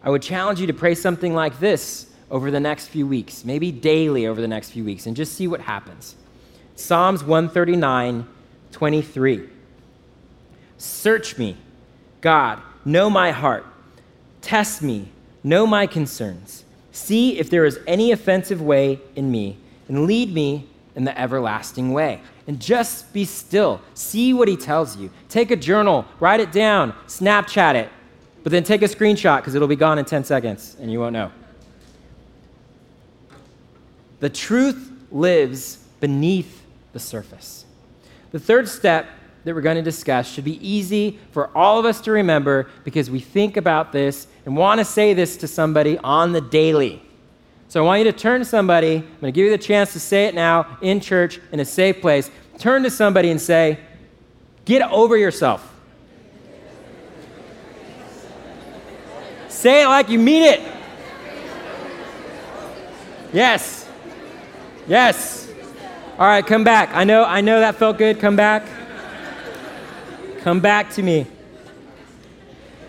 I 0.02 0.10
would 0.10 0.22
challenge 0.22 0.60
you 0.60 0.68
to 0.68 0.72
pray 0.72 0.94
something 0.94 1.34
like 1.34 1.58
this 1.58 2.06
over 2.30 2.50
the 2.50 2.60
next 2.60 2.88
few 2.88 3.06
weeks, 3.06 3.44
maybe 3.44 3.72
daily 3.72 4.26
over 4.26 4.40
the 4.40 4.48
next 4.48 4.70
few 4.70 4.84
weeks, 4.84 5.06
and 5.06 5.16
just 5.16 5.32
see 5.32 5.48
what 5.48 5.60
happens. 5.60 6.14
Psalms 6.78 7.24
139, 7.24 8.24
23. 8.70 9.48
Search 10.78 11.36
me, 11.36 11.56
God, 12.20 12.62
know 12.84 13.10
my 13.10 13.32
heart. 13.32 13.66
Test 14.42 14.80
me, 14.80 15.08
know 15.42 15.66
my 15.66 15.88
concerns. 15.88 16.64
See 16.92 17.36
if 17.36 17.50
there 17.50 17.64
is 17.64 17.80
any 17.88 18.12
offensive 18.12 18.62
way 18.62 19.00
in 19.16 19.28
me, 19.28 19.56
and 19.88 20.06
lead 20.06 20.32
me 20.32 20.68
in 20.94 21.02
the 21.02 21.18
everlasting 21.18 21.92
way. 21.92 22.20
And 22.46 22.60
just 22.60 23.12
be 23.12 23.24
still. 23.24 23.80
See 23.94 24.32
what 24.32 24.46
he 24.46 24.56
tells 24.56 24.96
you. 24.96 25.10
Take 25.28 25.50
a 25.50 25.56
journal, 25.56 26.04
write 26.20 26.38
it 26.38 26.52
down, 26.52 26.92
Snapchat 27.08 27.74
it, 27.74 27.90
but 28.44 28.52
then 28.52 28.62
take 28.62 28.82
a 28.82 28.88
screenshot 28.88 29.38
because 29.38 29.56
it'll 29.56 29.66
be 29.66 29.74
gone 29.74 29.98
in 29.98 30.04
10 30.04 30.22
seconds 30.22 30.76
and 30.80 30.92
you 30.92 31.00
won't 31.00 31.12
know. 31.12 31.32
The 34.20 34.30
truth 34.30 34.92
lives 35.10 35.78
beneath 35.98 36.62
the 36.92 36.98
surface. 36.98 37.64
The 38.32 38.38
third 38.38 38.68
step 38.68 39.08
that 39.44 39.54
we're 39.54 39.60
going 39.60 39.76
to 39.76 39.82
discuss 39.82 40.30
should 40.30 40.44
be 40.44 40.66
easy 40.66 41.18
for 41.30 41.56
all 41.56 41.78
of 41.78 41.84
us 41.84 42.00
to 42.02 42.10
remember 42.10 42.68
because 42.84 43.10
we 43.10 43.20
think 43.20 43.56
about 43.56 43.92
this 43.92 44.26
and 44.44 44.56
want 44.56 44.78
to 44.78 44.84
say 44.84 45.14
this 45.14 45.36
to 45.38 45.48
somebody 45.48 45.96
on 45.98 46.32
the 46.32 46.40
daily. 46.40 47.02
So 47.68 47.82
I 47.82 47.86
want 47.86 48.04
you 48.04 48.12
to 48.12 48.18
turn 48.18 48.40
to 48.40 48.44
somebody. 48.44 48.96
I'm 48.96 49.20
going 49.20 49.32
to 49.32 49.32
give 49.32 49.44
you 49.44 49.50
the 49.50 49.58
chance 49.58 49.92
to 49.92 50.00
say 50.00 50.26
it 50.26 50.34
now 50.34 50.78
in 50.80 51.00
church 51.00 51.40
in 51.52 51.60
a 51.60 51.64
safe 51.64 52.00
place. 52.00 52.30
Turn 52.58 52.82
to 52.82 52.90
somebody 52.90 53.30
and 53.30 53.40
say, 53.40 53.78
Get 54.64 54.82
over 54.82 55.16
yourself. 55.16 55.74
Say 59.48 59.82
it 59.82 59.86
like 59.86 60.10
you 60.10 60.18
mean 60.18 60.44
it. 60.44 60.60
Yes. 63.32 63.88
Yes. 64.86 65.47
All 66.18 66.26
right, 66.26 66.44
come 66.44 66.64
back. 66.64 66.90
I 66.94 67.04
know 67.04 67.22
I 67.24 67.40
know 67.42 67.60
that 67.60 67.76
felt 67.76 67.96
good. 67.96 68.18
Come 68.18 68.34
back. 68.34 68.66
Come 70.40 70.58
back 70.58 70.90
to 70.94 71.02
me. 71.02 71.26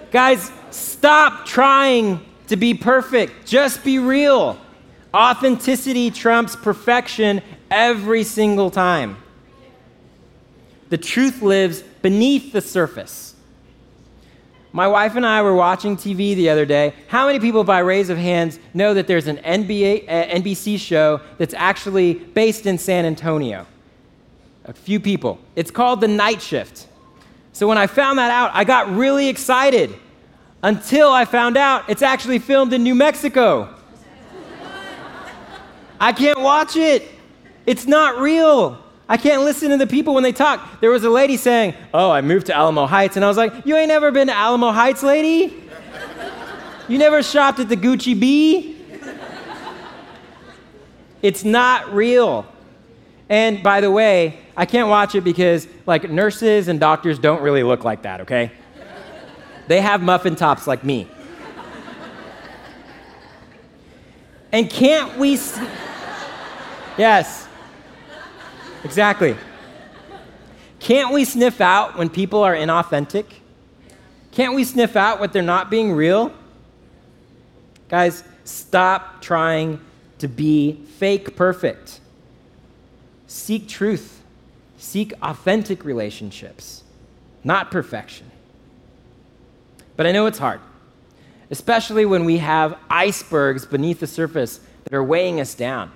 Guys, 0.09 0.51
stop 0.71 1.45
trying 1.45 2.25
to 2.47 2.55
be 2.55 2.73
perfect. 2.73 3.45
Just 3.45 3.83
be 3.83 3.99
real. 3.99 4.57
Authenticity 5.13 6.09
trumps 6.09 6.55
perfection 6.55 7.43
every 7.69 8.23
single 8.23 8.71
time. 8.71 9.17
The 10.89 10.97
truth 10.97 11.43
lives 11.43 11.83
beneath 12.01 12.51
the 12.51 12.61
surface. 12.61 13.35
My 14.71 14.87
wife 14.87 15.15
and 15.15 15.25
I 15.25 15.41
were 15.41 15.55
watching 15.55 15.97
TV 15.97 16.35
the 16.35 16.49
other 16.49 16.65
day. 16.65 16.93
How 17.07 17.25
many 17.25 17.39
people, 17.39 17.63
by 17.63 17.79
raise 17.79 18.09
of 18.09 18.17
hands, 18.17 18.59
know 18.73 18.93
that 18.93 19.07
there's 19.07 19.27
an 19.27 19.37
NBA, 19.37 20.07
uh, 20.07 20.35
NBC 20.35 20.79
show 20.79 21.21
that's 21.39 21.55
actually 21.55 22.13
based 22.13 22.67
in 22.67 22.77
San 22.77 23.05
Antonio? 23.05 23.65
A 24.65 24.73
few 24.73 24.99
people. 24.99 25.39
It's 25.55 25.71
called 25.71 26.01
The 26.01 26.07
Night 26.07 26.41
Shift. 26.41 26.87
So 27.53 27.67
when 27.67 27.79
I 27.79 27.87
found 27.87 28.19
that 28.19 28.29
out, 28.29 28.51
I 28.53 28.63
got 28.63 28.91
really 28.91 29.27
excited 29.27 29.95
until 30.61 31.09
I 31.09 31.25
found 31.25 31.57
out 31.57 31.89
it's 31.89 32.03
actually 32.03 32.37
filmed 32.37 32.71
in 32.71 32.83
New 32.83 32.95
Mexico. 32.95 33.73
I 35.99 36.13
can't 36.13 36.39
watch 36.39 36.75
it. 36.75 37.07
It's 37.65 37.87
not 37.87 38.19
real. 38.19 38.77
I 39.11 39.17
can't 39.17 39.41
listen 39.41 39.71
to 39.71 39.77
the 39.77 39.87
people 39.87 40.13
when 40.13 40.21
they 40.21 40.31
talk. 40.31 40.79
There 40.81 40.91
was 40.91 41.03
a 41.03 41.09
lady 41.09 41.35
saying, 41.35 41.73
Oh, 41.95 42.11
I 42.11 42.21
moved 42.21 42.45
to 42.45 42.55
Alamo 42.55 42.85
Heights. 42.85 43.15
And 43.15 43.25
I 43.25 43.27
was 43.27 43.37
like, 43.37 43.65
You 43.65 43.75
ain't 43.75 43.87
never 43.87 44.11
been 44.11 44.27
to 44.27 44.35
Alamo 44.35 44.71
Heights, 44.71 45.01
lady? 45.01 45.63
You 46.87 46.97
never 46.99 47.23
shopped 47.23 47.59
at 47.59 47.69
the 47.69 47.75
Gucci 47.75 48.11
H-E-B? 48.11 48.75
It's 51.21 51.43
not 51.43 51.91
real. 51.93 52.45
And 53.27 53.61
by 53.61 53.81
the 53.81 53.91
way, 53.91 54.39
I 54.55 54.65
can't 54.65 54.89
watch 54.89 55.15
it 55.15 55.21
because, 55.21 55.67
like, 55.85 56.09
nurses 56.09 56.67
and 56.67 56.79
doctors 56.79 57.19
don't 57.19 57.41
really 57.41 57.63
look 57.63 57.83
like 57.83 58.03
that, 58.03 58.21
okay? 58.21 58.51
They 59.67 59.81
have 59.81 60.01
muffin 60.01 60.35
tops 60.35 60.65
like 60.65 60.83
me. 60.83 61.07
And 64.51 64.69
can't 64.69 65.17
we. 65.17 65.35
S- 65.35 65.59
yes, 66.97 67.48
exactly. 68.83 69.35
Can't 70.79 71.13
we 71.13 71.25
sniff 71.25 71.61
out 71.61 71.97
when 71.97 72.09
people 72.09 72.41
are 72.41 72.55
inauthentic? 72.55 73.25
Can't 74.31 74.55
we 74.55 74.63
sniff 74.63 74.95
out 74.95 75.19
what 75.19 75.33
they're 75.33 75.41
not 75.41 75.69
being 75.69 75.91
real? 75.91 76.31
Guys, 77.89 78.23
stop 78.43 79.21
trying 79.21 79.81
to 80.19 80.27
be 80.27 80.73
fake 80.97 81.35
perfect. 81.35 81.99
Seek 83.27 83.67
truth, 83.67 84.21
seek 84.77 85.13
authentic 85.21 85.83
relationships, 85.83 86.83
not 87.43 87.71
perfection. 87.71 88.29
But 89.95 90.07
I 90.07 90.11
know 90.11 90.27
it's 90.27 90.39
hard, 90.39 90.61
especially 91.51 92.05
when 92.05 92.25
we 92.25 92.37
have 92.37 92.77
icebergs 92.89 93.65
beneath 93.65 93.99
the 93.99 94.07
surface 94.07 94.59
that 94.83 94.93
are 94.93 95.03
weighing 95.03 95.39
us 95.39 95.53
down. 95.55 95.91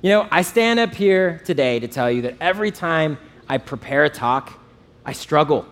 You 0.00 0.10
know, 0.10 0.28
I 0.30 0.42
stand 0.42 0.78
up 0.78 0.94
here 0.94 1.40
today 1.44 1.80
to 1.80 1.88
tell 1.88 2.10
you 2.10 2.22
that 2.22 2.36
every 2.40 2.70
time 2.70 3.18
I 3.48 3.58
prepare 3.58 4.04
a 4.04 4.10
talk, 4.10 4.52
I 5.04 5.12
struggle 5.12 5.66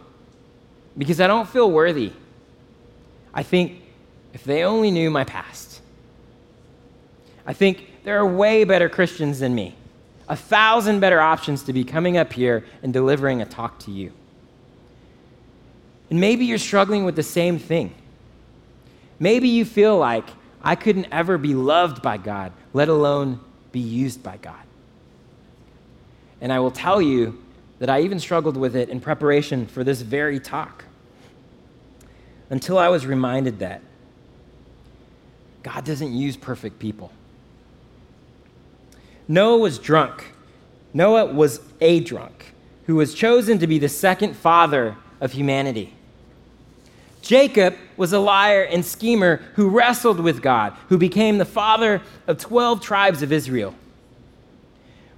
because 0.98 1.20
I 1.20 1.28
don't 1.28 1.48
feel 1.48 1.70
worthy. 1.70 2.12
I 3.32 3.42
think 3.44 3.82
if 4.32 4.42
they 4.42 4.64
only 4.64 4.90
knew 4.90 5.10
my 5.10 5.24
past. 5.24 5.80
I 7.46 7.52
think 7.52 7.88
there 8.02 8.18
are 8.18 8.26
way 8.26 8.64
better 8.64 8.88
Christians 8.88 9.38
than 9.38 9.54
me, 9.54 9.76
a 10.28 10.34
thousand 10.34 10.98
better 10.98 11.20
options 11.20 11.62
to 11.64 11.72
be 11.72 11.84
coming 11.84 12.16
up 12.16 12.32
here 12.32 12.64
and 12.82 12.92
delivering 12.92 13.42
a 13.42 13.46
talk 13.46 13.78
to 13.80 13.92
you. 13.92 14.12
And 16.10 16.18
maybe 16.20 16.44
you're 16.44 16.58
struggling 16.58 17.04
with 17.04 17.14
the 17.14 17.22
same 17.22 17.58
thing. 17.58 17.94
Maybe 19.20 19.48
you 19.48 19.64
feel 19.64 19.96
like 19.96 20.28
I 20.62 20.74
couldn't 20.74 21.06
ever 21.12 21.38
be 21.38 21.54
loved 21.54 22.02
by 22.02 22.16
God, 22.16 22.52
let 22.72 22.88
alone 22.88 23.40
be 23.76 23.80
used 23.82 24.22
by 24.22 24.38
God. 24.38 24.64
And 26.40 26.50
I 26.50 26.60
will 26.60 26.70
tell 26.70 27.02
you 27.02 27.42
that 27.78 27.90
I 27.90 28.00
even 28.00 28.18
struggled 28.18 28.56
with 28.56 28.74
it 28.74 28.88
in 28.88 29.00
preparation 29.00 29.66
for 29.66 29.84
this 29.84 30.00
very 30.00 30.40
talk 30.40 30.86
until 32.48 32.78
I 32.78 32.88
was 32.88 33.04
reminded 33.04 33.58
that 33.58 33.82
God 35.62 35.84
doesn't 35.84 36.14
use 36.14 36.38
perfect 36.38 36.78
people. 36.78 37.12
Noah 39.28 39.58
was 39.58 39.78
drunk. 39.78 40.32
Noah 40.94 41.26
was 41.26 41.60
a 41.82 42.00
drunk 42.00 42.54
who 42.86 42.96
was 42.96 43.12
chosen 43.12 43.58
to 43.58 43.66
be 43.66 43.78
the 43.78 43.90
second 43.90 44.36
father 44.36 44.96
of 45.20 45.32
humanity. 45.32 45.92
Jacob 47.26 47.74
was 47.96 48.12
a 48.12 48.20
liar 48.20 48.62
and 48.62 48.84
schemer 48.84 49.42
who 49.54 49.68
wrestled 49.68 50.20
with 50.20 50.42
God, 50.42 50.74
who 50.88 50.96
became 50.96 51.38
the 51.38 51.44
father 51.44 52.00
of 52.28 52.38
12 52.38 52.80
tribes 52.80 53.20
of 53.20 53.32
Israel. 53.32 53.74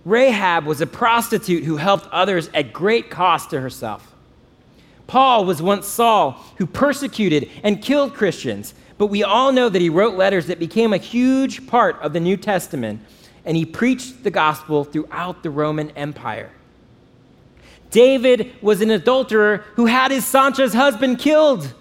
Rahab 0.07 0.65
was 0.65 0.81
a 0.81 0.87
prostitute 0.87 1.65
who 1.65 1.77
helped 1.77 2.07
others 2.11 2.49
at 2.55 2.73
great 2.73 3.11
cost 3.11 3.51
to 3.51 3.61
herself. 3.61 4.15
Paul 5.07 5.45
was 5.45 5.61
once 5.61 5.87
Saul, 5.87 6.43
who 6.57 6.67
persecuted 6.67 7.51
and 7.63 7.83
killed 7.83 8.15
Christians, 8.15 8.73
but 8.97 9.09
we 9.09 9.23
all 9.23 9.53
know 9.53 9.69
that 9.69 9.83
he 9.83 9.91
wrote 9.91 10.17
letters 10.17 10.47
that 10.47 10.59
became 10.59 10.95
a 10.95 10.99
huge 10.99 11.67
part 11.67 12.01
of 12.01 12.15
the 12.15 12.21
New 12.21 12.39
Testament 12.39 13.03
and 13.45 13.55
he 13.55 13.67
preached 13.67 14.25
the 14.25 14.31
gospel 14.31 14.85
throughout 14.85 15.43
the 15.43 15.51
Roman 15.51 15.91
Empire. 15.91 16.51
David 17.91 18.53
was 18.63 18.81
an 18.81 18.91
adulterer 18.91 19.59
who 19.75 19.87
had 19.87 20.11
his 20.11 20.25
Sancha's 20.25 20.73
husband 20.73 21.19
killed. 21.19 21.75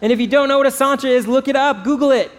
And 0.00 0.12
if 0.12 0.20
you 0.20 0.26
don't 0.26 0.48
know 0.48 0.58
what 0.58 0.66
a 0.66 0.70
Sancha 0.70 1.08
is, 1.08 1.26
look 1.26 1.48
it 1.48 1.56
up, 1.56 1.84
Google 1.84 2.10
it. 2.10 2.30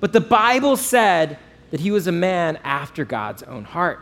But 0.00 0.12
the 0.12 0.20
Bible 0.20 0.76
said 0.76 1.38
that 1.70 1.80
he 1.80 1.90
was 1.90 2.06
a 2.06 2.12
man 2.12 2.58
after 2.62 3.04
God's 3.04 3.42
own 3.42 3.64
heart. 3.64 4.00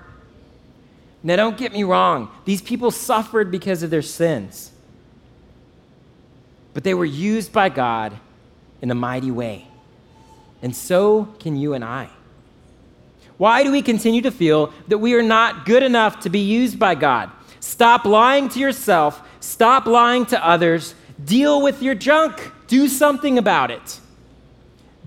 Now, 1.22 1.36
don't 1.36 1.56
get 1.56 1.72
me 1.72 1.82
wrong, 1.82 2.30
these 2.44 2.60
people 2.60 2.90
suffered 2.90 3.50
because 3.50 3.82
of 3.82 3.90
their 3.90 4.02
sins, 4.02 4.70
but 6.74 6.84
they 6.84 6.94
were 6.94 7.06
used 7.06 7.52
by 7.52 7.68
God 7.68 8.18
in 8.82 8.90
a 8.90 8.94
mighty 8.94 9.30
way 9.30 9.66
and 10.62 10.74
so 10.74 11.26
can 11.38 11.56
you 11.56 11.74
and 11.74 11.84
I. 11.84 12.08
Why 13.36 13.62
do 13.62 13.70
we 13.70 13.82
continue 13.82 14.22
to 14.22 14.30
feel 14.30 14.72
that 14.88 14.98
we 14.98 15.14
are 15.14 15.22
not 15.22 15.66
good 15.66 15.82
enough 15.82 16.20
to 16.20 16.30
be 16.30 16.40
used 16.40 16.78
by 16.78 16.94
God? 16.94 17.30
Stop 17.60 18.04
lying 18.04 18.48
to 18.50 18.58
yourself, 18.58 19.22
stop 19.46 19.86
lying 19.86 20.26
to 20.26 20.46
others, 20.46 20.94
deal 21.24 21.62
with 21.62 21.82
your 21.82 21.94
junk, 21.94 22.52
do 22.66 22.88
something 22.88 23.38
about 23.38 23.70
it. 23.70 24.00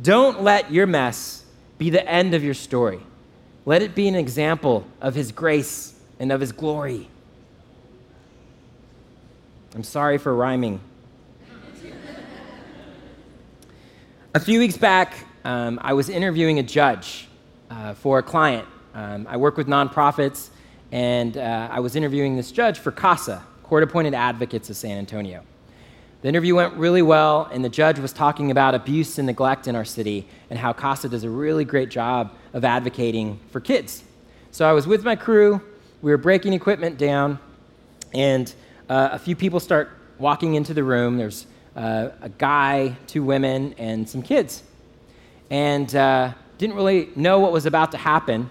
Don't 0.02 0.44
let 0.44 0.72
your 0.72 0.88
mess 0.88 1.44
be 1.78 1.90
the 1.90 2.08
end 2.08 2.34
of 2.34 2.44
your 2.44 2.54
story. 2.54 3.00
Let 3.66 3.82
it 3.82 3.94
be 3.94 4.08
an 4.08 4.16
example 4.16 4.86
of 5.02 5.14
His 5.14 5.32
grace 5.32 5.94
and 6.20 6.32
of 6.32 6.42
His 6.42 6.52
glory. 6.52 7.08
I'm 9.76 9.84
sorry 9.84 10.18
for 10.18 10.34
rhyming. 10.34 10.80
a 14.34 14.40
few 14.40 14.60
weeks 14.60 14.78
back, 14.78 15.26
um, 15.44 15.80
I 15.82 15.94
was 15.94 16.10
interviewing 16.10 16.60
a 16.60 16.64
judge 16.64 17.28
uh, 17.70 17.94
for 17.94 18.20
a 18.20 18.24
client. 18.24 18.68
Um, 18.94 19.28
I 19.30 19.38
work 19.38 19.58
with 19.58 19.68
nonprofits, 19.68 20.50
and 20.92 21.38
uh, 21.38 21.68
I 21.72 21.80
was 21.80 21.96
interviewing 21.96 22.36
this 22.36 22.52
judge 22.52 22.80
for 22.80 22.92
CASA, 22.92 23.44
Court 23.70 23.84
Appointed 23.84 24.14
Advocates 24.14 24.70
of 24.70 24.76
San 24.76 24.98
Antonio. 24.98 25.44
The 26.22 26.28
interview 26.28 26.56
went 26.56 26.74
really 26.74 27.02
well, 27.02 27.48
and 27.54 27.64
the 27.64 27.70
judge 27.70 28.00
was 28.00 28.12
talking 28.12 28.52
about 28.52 28.76
abuse 28.76 29.18
and 29.18 29.28
neglect 29.28 29.68
in 29.68 29.76
our 29.76 29.86
city 29.86 30.28
and 30.50 30.60
how 30.60 30.74
CASA 30.74 31.08
does 31.08 31.24
a 31.24 31.30
really 31.30 31.64
great 31.64 31.90
job 31.90 32.34
of 32.54 32.66
advocating 32.66 33.40
for 33.52 33.62
kids. 33.62 34.04
So 34.52 34.68
I 34.68 34.74
was 34.74 34.88
with 34.88 35.06
my 35.06 35.16
crew, 35.16 35.62
we 36.02 36.10
were 36.12 36.18
breaking 36.18 36.54
equipment 36.54 36.98
down, 36.98 37.40
and 38.12 38.52
uh, 38.90 39.10
a 39.12 39.20
few 39.20 39.36
people 39.36 39.60
start 39.60 39.92
walking 40.18 40.56
into 40.56 40.74
the 40.74 40.84
room. 40.84 41.18
There's 41.18 41.46
uh, 41.76 42.10
a 42.22 42.30
guy, 42.30 42.98
two 43.08 43.24
women, 43.24 43.76
and 43.78 44.10
some 44.10 44.24
kids 44.24 44.64
and 45.50 45.96
uh, 45.96 46.34
didn't 46.58 46.76
really 46.76 47.10
know 47.16 47.40
what 47.40 47.52
was 47.52 47.66
about 47.66 47.92
to 47.92 47.98
happen. 47.98 48.50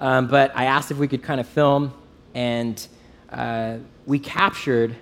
Um, 0.00 0.26
but 0.26 0.56
I 0.56 0.64
asked 0.64 0.90
if 0.90 0.98
we 0.98 1.06
could 1.06 1.22
kind 1.22 1.40
of 1.40 1.48
film, 1.48 1.94
and 2.34 2.86
uh, 3.32 3.78
we 4.06 4.18
captured 4.18 4.94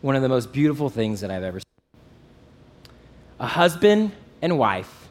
one 0.00 0.16
of 0.16 0.22
the 0.22 0.28
most 0.28 0.52
beautiful 0.52 0.90
things 0.90 1.20
that 1.20 1.30
I've 1.30 1.44
ever 1.44 1.60
seen. 1.60 2.00
A 3.38 3.46
husband 3.46 4.12
and 4.42 4.58
wife 4.58 5.08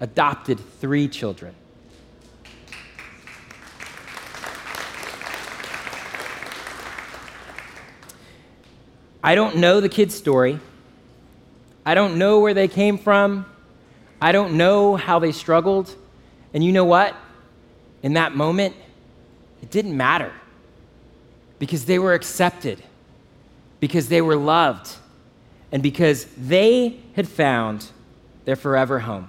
adopted 0.00 0.58
three 0.80 1.06
children. 1.08 1.54
I 9.22 9.34
don't 9.34 9.56
know 9.56 9.80
the 9.80 9.88
kid's 9.88 10.14
story. 10.14 10.60
I 11.86 11.94
don't 11.94 12.18
know 12.18 12.40
where 12.40 12.54
they 12.54 12.68
came 12.68 12.98
from. 12.98 13.46
I 14.20 14.32
don't 14.32 14.56
know 14.56 14.96
how 14.96 15.18
they 15.18 15.32
struggled. 15.32 15.94
And 16.54 16.64
you 16.64 16.72
know 16.72 16.84
what? 16.84 17.14
In 18.02 18.14
that 18.14 18.34
moment, 18.34 18.74
it 19.62 19.70
didn't 19.70 19.96
matter 19.96 20.32
because 21.58 21.84
they 21.84 21.98
were 21.98 22.14
accepted, 22.14 22.82
because 23.80 24.08
they 24.08 24.20
were 24.20 24.36
loved, 24.36 24.90
and 25.72 25.82
because 25.82 26.26
they 26.36 27.00
had 27.14 27.28
found 27.28 27.86
their 28.44 28.56
forever 28.56 29.00
home. 29.00 29.28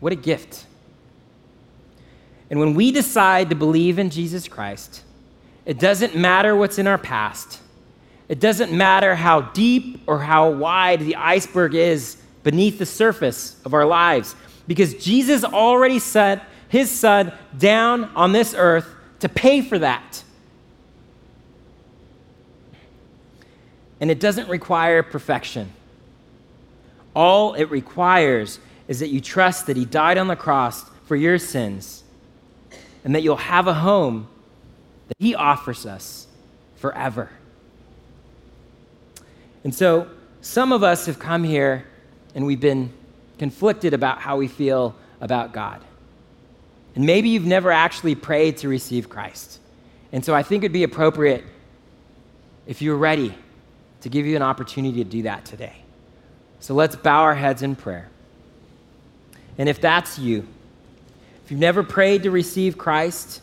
What 0.00 0.12
a 0.12 0.16
gift. 0.16 0.66
And 2.50 2.60
when 2.60 2.74
we 2.74 2.92
decide 2.92 3.48
to 3.50 3.56
believe 3.56 3.98
in 3.98 4.10
Jesus 4.10 4.46
Christ, 4.46 5.02
it 5.64 5.78
doesn't 5.78 6.14
matter 6.14 6.54
what's 6.54 6.78
in 6.78 6.86
our 6.86 6.98
past. 6.98 7.60
It 8.28 8.40
doesn't 8.40 8.72
matter 8.72 9.14
how 9.14 9.40
deep 9.40 10.02
or 10.06 10.18
how 10.18 10.50
wide 10.50 11.00
the 11.00 11.16
iceberg 11.16 11.74
is 11.74 12.16
beneath 12.42 12.78
the 12.78 12.86
surface 12.86 13.60
of 13.64 13.74
our 13.74 13.84
lives 13.84 14.34
because 14.66 14.94
Jesus 14.94 15.44
already 15.44 15.98
sent 15.98 16.42
his 16.68 16.90
son 16.90 17.32
down 17.58 18.04
on 18.16 18.32
this 18.32 18.54
earth 18.56 18.88
to 19.20 19.28
pay 19.28 19.60
for 19.60 19.78
that. 19.78 20.22
And 24.02 24.10
it 24.10 24.18
doesn't 24.18 24.48
require 24.48 25.04
perfection. 25.04 25.72
All 27.14 27.54
it 27.54 27.70
requires 27.70 28.58
is 28.88 28.98
that 28.98 29.10
you 29.10 29.20
trust 29.20 29.68
that 29.68 29.76
He 29.76 29.84
died 29.84 30.18
on 30.18 30.26
the 30.26 30.34
cross 30.34 30.84
for 31.06 31.14
your 31.14 31.38
sins 31.38 32.02
and 33.04 33.14
that 33.14 33.22
you'll 33.22 33.36
have 33.36 33.68
a 33.68 33.74
home 33.74 34.26
that 35.06 35.14
He 35.20 35.36
offers 35.36 35.86
us 35.86 36.26
forever. 36.74 37.30
And 39.62 39.72
so, 39.72 40.10
some 40.40 40.72
of 40.72 40.82
us 40.82 41.06
have 41.06 41.20
come 41.20 41.44
here 41.44 41.86
and 42.34 42.44
we've 42.44 42.58
been 42.58 42.92
conflicted 43.38 43.94
about 43.94 44.18
how 44.18 44.36
we 44.36 44.48
feel 44.48 44.96
about 45.20 45.52
God. 45.52 45.80
And 46.96 47.06
maybe 47.06 47.28
you've 47.28 47.46
never 47.46 47.70
actually 47.70 48.16
prayed 48.16 48.56
to 48.58 48.68
receive 48.68 49.08
Christ. 49.08 49.60
And 50.10 50.24
so 50.24 50.34
I 50.34 50.42
think 50.42 50.64
it'd 50.64 50.72
be 50.72 50.82
appropriate 50.82 51.44
if 52.66 52.82
you're 52.82 52.96
ready 52.96 53.36
to 54.02 54.08
give 54.08 54.26
you 54.26 54.36
an 54.36 54.42
opportunity 54.42 55.02
to 55.02 55.08
do 55.08 55.22
that 55.22 55.44
today. 55.44 55.76
So 56.60 56.74
let's 56.74 56.94
bow 56.94 57.22
our 57.22 57.34
heads 57.34 57.62
in 57.62 57.74
prayer. 57.74 58.08
And 59.58 59.68
if 59.68 59.80
that's 59.80 60.18
you, 60.18 60.46
if 61.44 61.50
you've 61.50 61.60
never 61.60 61.82
prayed 61.82 62.22
to 62.22 62.30
receive 62.30 62.78
Christ, 62.78 63.40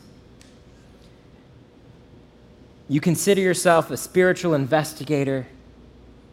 you 2.88 3.02
consider 3.02 3.42
yourself 3.42 3.92
a 3.92 3.98
spiritual 3.98 4.54
investigator. 4.54 5.48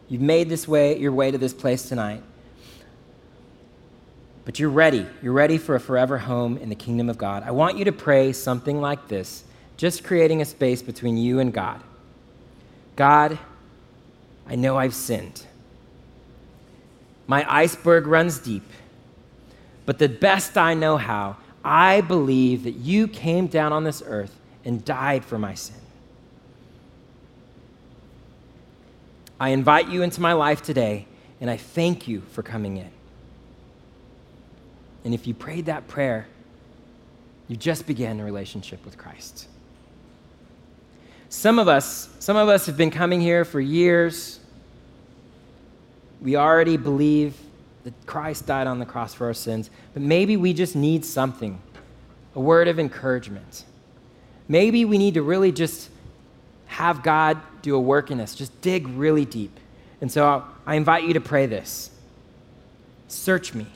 You've 0.09 0.23
made 0.23 0.49
this 0.49 0.67
way 0.67 0.99
your 0.99 1.13
way 1.13 1.31
to 1.31 1.39
this 1.39 1.53
place 1.53 1.89
tonight. 1.89 2.23
But 4.45 4.61
you're 4.61 4.71
ready. 4.71 5.07
You're 5.23 5.33
ready 5.33 5.59
for 5.59 5.75
a 5.75 5.81
forever 5.81 6.19
home 6.19 6.57
in 6.57 6.69
the 6.69 6.77
kingdom 6.77 7.11
of 7.11 7.19
God. 7.19 7.43
I 7.43 7.51
want 7.51 7.77
you 7.77 7.85
to 7.85 7.93
pray 7.93 8.33
something 8.33 8.81
like 8.81 9.09
this, 9.09 9.43
just 9.77 10.05
creating 10.05 10.41
a 10.41 10.45
space 10.45 10.83
between 10.83 11.17
you 11.17 11.41
and 11.41 11.53
God. 11.53 11.83
God, 12.95 13.39
I 14.49 14.55
know 14.55 14.77
I've 14.77 14.95
sinned. 14.95 15.45
My 17.27 17.45
iceberg 17.53 18.07
runs 18.07 18.39
deep. 18.39 18.63
But 19.85 19.99
the 19.99 20.09
best 20.09 20.57
I 20.57 20.75
know 20.75 20.97
how, 20.97 21.37
I 21.65 22.01
believe 22.01 22.65
that 22.65 22.75
you 22.75 23.09
came 23.09 23.47
down 23.47 23.73
on 23.73 23.85
this 23.85 24.03
earth 24.05 24.37
and 24.65 24.85
died 24.85 25.25
for 25.25 25.39
my 25.39 25.55
sin. 25.55 25.77
I 29.39 29.51
invite 29.51 29.89
you 29.89 30.03
into 30.03 30.21
my 30.21 30.33
life 30.33 30.63
today, 30.63 31.07
and 31.41 31.51
I 31.51 31.57
thank 31.57 32.09
you 32.09 32.23
for 32.33 32.43
coming 32.43 32.79
in. 32.79 32.91
And 35.05 35.15
if 35.15 35.27
you 35.27 35.35
prayed 35.35 35.67
that 35.67 35.87
prayer, 35.87 36.27
you 37.47 37.57
just 37.57 37.87
began 37.87 38.19
a 38.19 38.25
relationship 38.25 38.85
with 38.85 38.99
Christ. 38.99 39.47
Some 41.29 41.59
of 41.59 41.69
us, 41.69 42.09
some 42.19 42.37
of 42.37 42.49
us 42.49 42.67
have 42.67 42.77
been 42.77 42.91
coming 42.91 43.21
here 43.21 43.45
for 43.45 43.61
years. 43.61 44.41
We 46.21 46.37
already 46.37 46.77
believe 46.77 47.37
that 47.85 47.95
Christ 48.07 48.47
died 48.47 48.67
on 48.67 48.79
the 48.79 48.87
cross 48.87 49.15
for 49.15 49.27
our 49.27 49.35
sins, 49.35 49.71
but 49.93 50.03
maybe 50.03 50.37
we 50.37 50.53
just 50.53 50.75
need 50.75 51.05
something, 51.05 51.61
a 52.35 52.41
word 52.41 52.69
of 52.69 52.79
encouragement. 52.79 53.65
Maybe 54.49 54.85
we 54.85 54.99
need 54.99 55.15
to 55.15 55.23
really 55.23 55.53
just 55.53 55.91
have 56.67 57.03
God 57.03 57.41
do 57.63 57.75
a 57.75 57.81
work 57.81 58.11
in 58.11 58.21
us, 58.21 58.35
just 58.35 58.61
dig 58.61 58.89
really 58.89 59.25
deep. 59.25 59.59
And 60.01 60.11
so 60.11 60.45
I 60.67 60.75
invite 60.75 61.05
you 61.05 61.15
to 61.15 61.21
pray 61.21 61.47
this 61.47 61.91
Search 63.09 63.55
me. 63.55 63.67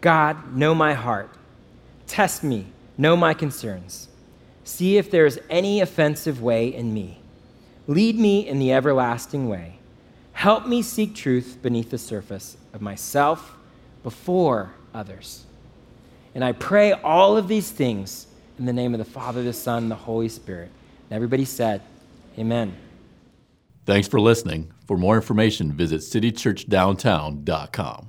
God, 0.00 0.56
know 0.56 0.74
my 0.74 0.94
heart. 0.94 1.30
Test 2.06 2.42
me. 2.42 2.66
Know 2.96 3.16
my 3.16 3.34
concerns. 3.34 4.08
See 4.70 4.98
if 4.98 5.10
there 5.10 5.26
is 5.26 5.40
any 5.50 5.80
offensive 5.80 6.40
way 6.40 6.72
in 6.72 6.94
me. 6.94 7.18
Lead 7.88 8.16
me 8.16 8.46
in 8.46 8.60
the 8.60 8.72
everlasting 8.72 9.48
way. 9.48 9.80
Help 10.32 10.68
me 10.68 10.80
seek 10.80 11.12
truth 11.12 11.58
beneath 11.60 11.90
the 11.90 11.98
surface 11.98 12.56
of 12.72 12.80
myself 12.80 13.56
before 14.04 14.70
others. 14.94 15.44
And 16.36 16.44
I 16.44 16.52
pray 16.52 16.92
all 16.92 17.36
of 17.36 17.48
these 17.48 17.72
things 17.72 18.28
in 18.60 18.64
the 18.64 18.72
name 18.72 18.94
of 18.94 18.98
the 18.98 19.04
Father, 19.04 19.42
the 19.42 19.52
Son, 19.52 19.88
the 19.88 19.96
Holy 19.96 20.28
Spirit. 20.28 20.70
And 21.10 21.16
everybody 21.16 21.44
said, 21.44 21.82
Amen. 22.38 22.76
Thanks 23.86 24.06
for 24.06 24.20
listening. 24.20 24.70
For 24.86 24.96
more 24.96 25.16
information, 25.16 25.72
visit 25.72 26.02
citychurchdowntown.com. 26.02 28.08